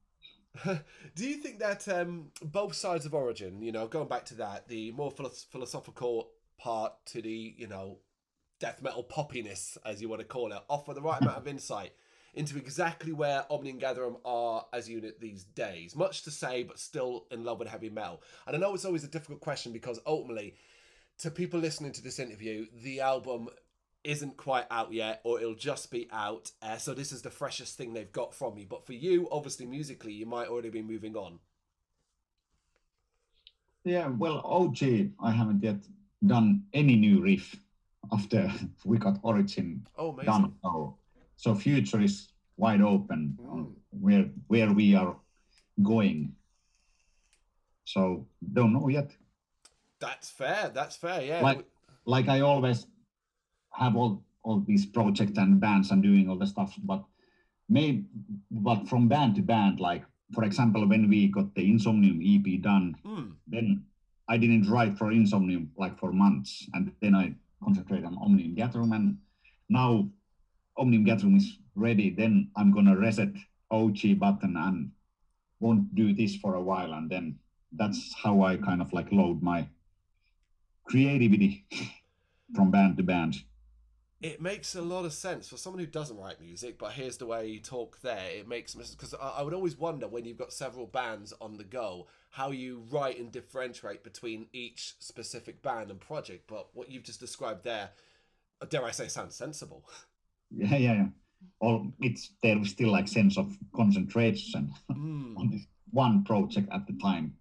Do 0.64 1.29
you 1.29 1.37
think 1.37 1.59
that 1.59 1.87
um, 1.88 2.31
both 2.42 2.75
sides 2.75 3.05
of 3.07 3.14
origin, 3.14 3.62
you 3.62 3.72
know, 3.72 3.87
going 3.87 4.09
back 4.09 4.25
to 4.27 4.35
that, 4.37 4.68
the 4.68 4.92
more 4.92 5.11
philosophical 5.11 6.31
part 6.59 6.92
to 7.07 7.20
the, 7.20 7.55
you 7.57 7.66
know, 7.66 7.99
death 8.59 8.83
metal 8.83 9.05
poppiness, 9.05 9.77
as 9.85 10.01
you 10.01 10.09
want 10.09 10.20
to 10.20 10.27
call 10.27 10.53
it, 10.53 10.59
offer 10.68 10.94
the 10.94 11.03
right 11.03 11.20
amount 11.20 11.37
of 11.37 11.46
insight 11.46 11.92
into 12.35 12.59
exactly 12.59 13.12
where 13.12 13.44
Omnium 13.51 13.79
Gatherum 13.79 14.16
are 14.25 14.66
as 14.72 14.88
a 14.88 14.92
unit 14.92 15.20
these 15.20 15.44
days. 15.44 15.96
Much 15.96 16.22
to 16.22 16.31
say, 16.31 16.62
but 16.62 16.79
still 16.79 17.27
in 17.31 17.44
love 17.44 17.59
with 17.59 17.68
heavy 17.68 17.88
metal. 17.88 18.22
And 18.46 18.55
I 18.55 18.59
know 18.59 18.75
it's 18.75 18.85
always 18.85 19.05
a 19.05 19.09
difficult 19.09 19.40
question 19.40 19.72
because 19.72 19.99
ultimately, 20.07 20.55
to 21.18 21.31
people 21.31 21.59
listening 21.59 21.92
to 21.92 22.03
this 22.03 22.18
interview, 22.18 22.66
the 22.83 23.01
album 23.01 23.49
isn't 24.07 24.37
quite 24.37 24.66
out 24.71 24.92
yet, 24.92 25.21
or 25.25 25.40
it'll 25.40 25.55
just 25.55 25.90
be 25.90 26.09
out. 26.12 26.51
Uh, 26.62 26.77
so 26.77 26.95
this 26.95 27.12
is 27.12 27.23
the 27.23 27.31
freshest 27.31 27.77
thing 27.77 27.92
they've 27.92 28.12
got 28.12 28.35
from 28.35 28.55
me. 28.55 28.64
But 28.69 28.87
for 28.87 28.92
you, 28.92 29.29
obviously, 29.33 29.66
musically, 29.66 30.12
you 30.12 30.27
might 30.27 30.49
already 30.49 30.71
be 30.71 30.83
moving 30.83 31.16
on. 31.16 31.40
Yeah, 33.85 34.09
well, 34.09 34.40
OG, 34.45 34.83
I 35.21 35.31
haven't 35.31 35.62
yet 35.62 35.77
done 36.25 36.64
any 36.73 36.97
new 36.97 37.23
riff 37.23 37.55
after 38.12 38.51
we 38.85 38.99
got 38.99 39.19
Origin 39.23 39.87
oh, 39.99 40.12
done. 40.25 40.55
So, 40.62 40.97
so 41.37 41.55
future 41.55 42.01
is 42.01 42.29
wide 42.57 42.81
open 42.81 43.37
mm. 43.40 43.73
where 43.90 44.27
where 44.47 44.73
we 44.73 44.95
are 44.95 45.16
going. 45.83 46.33
So 47.85 48.27
don't 48.53 48.73
know 48.73 48.88
yet. 48.88 49.12
That's 50.01 50.31
fair. 50.31 50.71
That's 50.75 50.97
fair. 50.97 51.23
Yeah. 51.23 51.42
Like 51.42 51.64
like 52.05 52.29
I 52.29 52.40
always 52.40 52.87
have 53.77 53.97
all 53.97 54.23
all 54.43 54.61
these 54.61 54.87
projects 54.87 55.39
and 55.39 55.61
bands 55.61 55.91
and 55.91 56.03
doing 56.03 56.31
all 56.31 56.39
the 56.39 56.47
stuff, 56.47 56.75
but 56.85 57.03
maybe 57.69 58.05
but 58.51 58.89
from 58.89 59.09
band 59.09 59.35
to 59.37 59.43
band, 59.43 59.81
like 59.81 60.05
for 60.33 60.45
example, 60.45 60.87
when 60.87 61.09
we 61.09 61.29
got 61.29 61.55
the 61.55 61.62
Insomnium 61.62 62.19
EP 62.23 62.62
done, 62.62 62.97
mm. 63.05 63.33
then 63.47 63.85
I 64.29 64.37
didn't 64.37 64.69
write 64.71 64.99
for 64.99 65.07
Insomnium 65.07 65.69
like 65.77 65.99
for 65.99 66.12
months, 66.12 66.69
and 66.75 66.93
then 67.01 67.15
I 67.15 67.35
concentrate 67.62 68.05
on 68.05 68.19
Omnium 68.19 68.55
Gatherum. 68.55 68.95
And 68.95 69.19
now 69.69 70.09
Omnium 70.77 71.05
Gatherum 71.05 71.37
is 71.37 71.59
ready, 71.75 72.11
then 72.11 72.51
I'm 72.57 72.73
gonna 72.73 72.97
reset 72.97 73.35
OG 73.71 74.19
button 74.19 74.57
and 74.57 74.91
won't 75.61 75.95
do 75.95 76.12
this 76.12 76.37
for 76.37 76.55
a 76.55 76.62
while. 76.62 76.93
And 76.93 77.11
then 77.11 77.39
that's 77.73 78.15
how 78.15 78.43
I 78.43 78.57
kind 78.57 78.81
of 78.81 78.93
like 78.93 79.11
load 79.12 79.43
my 79.43 79.69
creativity 80.85 81.65
from 82.55 82.71
band 82.71 82.97
to 82.97 83.03
band. 83.03 83.37
It 84.23 84.41
makes 84.41 84.75
a 84.75 84.81
lot 84.81 85.05
of 85.05 85.13
sense 85.13 85.49
for 85.49 85.59
someone 85.59 85.81
who 85.81 85.87
doesn't 85.87 86.17
write 86.17 86.41
music, 86.41 86.79
but 86.79 86.93
here's 86.93 87.19
the 87.19 87.27
way 87.27 87.49
you 87.49 87.61
talk 87.61 88.01
there. 88.01 88.31
It 88.31 88.49
makes 88.49 88.73
sense 88.73 88.95
because 88.95 89.13
I, 89.15 89.29
I 89.39 89.43
would 89.43 89.53
always 89.53 89.77
wonder 89.77 90.09
when 90.09 90.25
you've 90.25 90.39
got 90.39 90.55
several 90.55 90.87
bands 90.87 91.35
on 91.41 91.59
the 91.59 91.65
go 91.65 92.07
how 92.31 92.51
you 92.51 92.83
write 92.91 93.19
and 93.19 93.31
differentiate 93.31 94.03
between 94.03 94.47
each 94.53 94.95
specific 95.01 95.61
band 95.63 95.91
and 95.91 96.01
project. 96.01 96.45
But 96.47 96.69
what 96.75 96.91
you've 96.91 97.03
just 97.03 97.21
described 97.21 97.65
there, 97.65 97.91
dare 98.71 98.85
I 98.85 98.91
say, 98.91 99.09
sounds 99.09 99.35
sensible. 99.35 99.85
Yeah, 100.51 100.77
yeah, 100.77 100.93
yeah. 100.95 101.07
All 101.59 101.93
it's 102.01 102.31
there 102.43 102.57
is 102.59 102.71
still 102.71 102.93
like 102.93 103.09
sense 103.09 103.37
of 103.37 103.57
concentration 103.75 104.73
Mm. 104.91 105.37
on 105.37 105.51
this 105.51 105.67
one 105.91 106.23
project 106.25 106.69
at 106.73 106.87
the 106.87 106.93
time. 107.03 107.35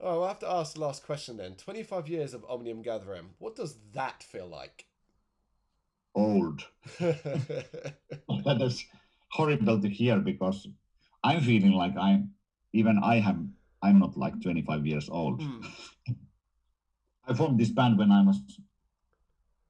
Oh, 0.00 0.24
I 0.24 0.28
have 0.28 0.40
to 0.40 0.50
ask 0.50 0.74
the 0.74 0.80
last 0.80 1.04
question 1.06 1.36
then. 1.36 1.54
25 1.54 2.08
years 2.08 2.34
of 2.34 2.44
Omnium 2.48 2.82
Gatherum, 2.82 3.30
what 3.38 3.54
does 3.54 3.76
that 3.94 4.22
feel 4.24 4.48
like? 4.48 4.86
Old. 6.14 6.62
that 7.00 8.58
is 8.60 8.84
horrible 9.30 9.80
to 9.80 9.88
hear 9.88 10.18
because 10.18 10.68
I'm 11.24 11.40
feeling 11.40 11.72
like 11.72 11.96
I'm 11.96 12.30
even 12.72 12.98
I 13.02 13.20
have 13.20 13.38
I'm 13.82 13.98
not 13.98 14.16
like 14.16 14.40
25 14.42 14.86
years 14.86 15.08
old. 15.08 15.40
Mm. 15.40 15.66
I 17.26 17.34
formed 17.34 17.58
this 17.58 17.70
band 17.70 17.98
when 17.98 18.10
I 18.10 18.22
was 18.22 18.40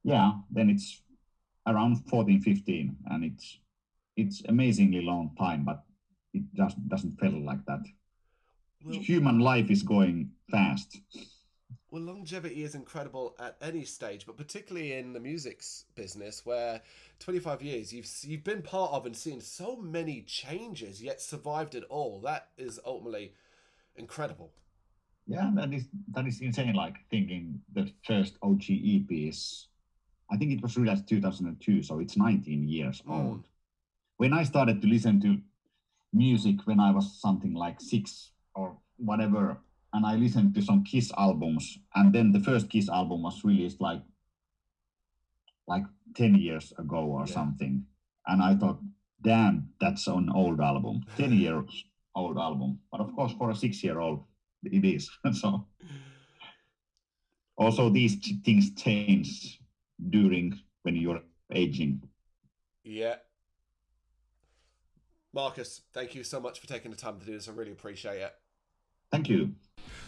yeah, 0.04 0.32
then 0.50 0.68
it's 0.68 1.02
around 1.66 2.08
14, 2.08 2.40
15 2.40 2.96
and 3.06 3.24
it's 3.24 3.58
it's 4.16 4.42
amazingly 4.48 5.00
long 5.00 5.34
time, 5.38 5.64
but 5.64 5.84
it 6.34 6.42
just 6.54 6.76
doesn't 6.88 7.18
feel 7.18 7.44
like 7.44 7.64
that. 7.66 7.80
Well, 8.84 9.00
Human 9.00 9.38
life 9.38 9.70
is 9.70 9.82
going 9.82 10.30
fast. 10.50 11.00
Well, 11.92 12.02
longevity 12.02 12.64
is 12.64 12.74
incredible 12.74 13.36
at 13.38 13.54
any 13.60 13.84
stage, 13.84 14.24
but 14.26 14.38
particularly 14.38 14.94
in 14.94 15.12
the 15.12 15.20
music's 15.20 15.84
business, 15.94 16.44
where 16.46 16.80
25 17.20 17.62
years 17.62 17.92
you've 17.92 18.08
you've 18.22 18.42
been 18.42 18.62
part 18.62 18.92
of 18.92 19.04
and 19.04 19.14
seen 19.14 19.42
so 19.42 19.76
many 19.76 20.22
changes, 20.22 21.02
yet 21.02 21.20
survived 21.20 21.74
it 21.74 21.84
all. 21.90 22.18
That 22.20 22.48
is 22.56 22.80
ultimately 22.86 23.34
incredible. 23.94 24.50
Yeah, 25.26 25.50
that 25.54 25.72
is 25.74 25.84
that 26.14 26.26
is 26.26 26.40
insane. 26.40 26.74
Like 26.74 26.96
thinking 27.10 27.60
the 27.74 27.92
first 28.06 28.38
OG 28.42 28.64
EP 28.70 29.10
is, 29.10 29.68
I 30.30 30.38
think 30.38 30.50
it 30.52 30.62
was 30.62 30.78
released 30.78 31.06
2002, 31.06 31.82
so 31.82 31.98
it's 32.00 32.16
19 32.16 32.68
years 32.68 33.02
Mm. 33.02 33.12
old. 33.12 33.44
When 34.16 34.32
I 34.32 34.44
started 34.44 34.80
to 34.80 34.88
listen 34.88 35.20
to 35.20 35.36
music 36.14 36.66
when 36.66 36.80
I 36.80 36.90
was 36.90 37.20
something 37.20 37.52
like 37.52 37.80
six 37.82 38.30
or 38.54 38.76
whatever, 38.96 39.58
and 39.92 40.06
I 40.06 40.16
listened 40.16 40.54
to 40.54 40.62
some 40.62 40.84
Kiss 40.84 41.12
albums, 41.16 41.78
and 41.94 42.12
then 42.12 42.32
the 42.32 42.40
first 42.40 42.68
Kiss 42.70 42.88
album 42.88 43.22
was 43.22 43.44
released 43.44 43.80
like 43.80 44.02
like 45.68 45.84
10 46.16 46.34
years 46.34 46.72
ago 46.78 46.96
or 46.96 47.20
Yeah. 47.26 47.34
something, 47.34 47.86
and 48.26 48.42
I 48.42 48.54
thought, 48.56 48.80
damn, 49.22 49.68
that's 49.80 50.06
an 50.08 50.28
old 50.30 50.60
album, 50.60 51.02
10 51.16 51.32
years 51.32 51.84
old 52.14 52.36
album. 52.38 52.80
But 52.90 53.00
of 53.00 53.14
course, 53.14 53.32
for 53.32 53.50
a 53.50 53.54
six-year-old, 53.54 54.24
it 54.64 54.84
is. 54.84 55.08
so 55.32 55.68
also 57.56 57.88
these 57.90 58.16
things 58.44 58.74
change 58.74 59.60
during 60.10 60.58
when 60.82 60.96
you're 60.96 61.22
aging. 61.52 62.02
Yeah. 62.84 63.16
Markus, 65.32 65.82
thank 65.94 66.14
you 66.14 66.24
so 66.24 66.40
much 66.40 66.60
for 66.60 66.66
taking 66.66 66.90
the 66.90 66.96
time 66.96 67.18
to 67.18 67.24
do 67.24 67.32
this. 67.32 67.48
I 67.48 67.52
really 67.52 67.72
appreciate 67.72 68.20
it. 68.20 68.34
Thank 69.12 69.28
you. 69.28 69.52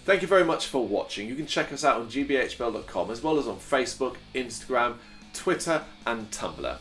Thank 0.06 0.22
you 0.22 0.28
very 0.28 0.44
much 0.44 0.66
for 0.66 0.86
watching. 0.86 1.28
You 1.28 1.34
can 1.34 1.46
check 1.46 1.72
us 1.72 1.84
out 1.84 2.00
on 2.00 2.08
gbhbl.com 2.08 3.10
as 3.10 3.22
well 3.22 3.38
as 3.38 3.46
on 3.46 3.56
Facebook, 3.56 4.16
Instagram, 4.34 4.96
Twitter, 5.34 5.82
and 6.06 6.30
Tumblr. 6.30 6.78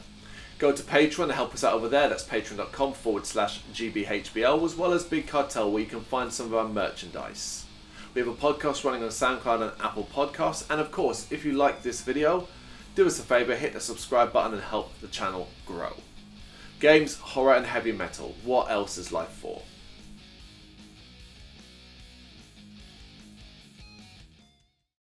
Go 0.58 0.72
to 0.72 0.84
Patreon 0.84 1.28
to 1.28 1.34
help 1.34 1.54
us 1.54 1.66
out 1.66 1.74
over 1.74 1.90
there. 1.90 2.08
That's 2.08 2.24
patreon.com 2.24 2.94
forward 2.94 3.26
slash 3.26 3.62
gbhbl, 3.74 4.64
as 4.64 4.76
well 4.76 4.94
as 4.94 5.04
Big 5.04 5.28
Cartel, 5.28 5.70
where 5.70 5.84
you 5.84 5.90
can 5.90 6.00
find 6.02 6.32
some 6.32 6.46
of 6.46 6.56
our 6.56 6.68
merchandise. 6.68 7.66
We 8.14 8.22
have 8.22 8.30
a 8.30 8.34
podcast 8.34 8.86
running 8.86 9.04
on 9.04 9.10
SoundCloud 9.10 9.62
and 9.62 9.82
Apple 9.82 10.08
Podcasts. 10.14 10.70
And 10.70 10.80
of 10.80 10.92
course, 10.92 11.30
if 11.30 11.44
you 11.44 11.52
like 11.54 11.84
this 11.84 12.02
video, 12.02 12.48
do 12.96 13.06
us 13.06 13.20
a 13.20 13.24
favour, 13.24 13.56
hit 13.56 13.74
the 13.74 13.82
subscribe 13.82 14.32
button 14.32 14.54
and 14.54 14.62
help 14.62 14.98
the 15.02 15.08
channel 15.08 15.50
grow. 15.66 15.94
Games, 16.80 17.18
horror, 17.18 17.56
and 17.56 17.66
heavy 17.66 17.92
metal. 17.92 18.36
What 18.44 18.72
else 18.72 18.98
is 18.98 19.12
life 19.12 19.30
for? 19.30 19.62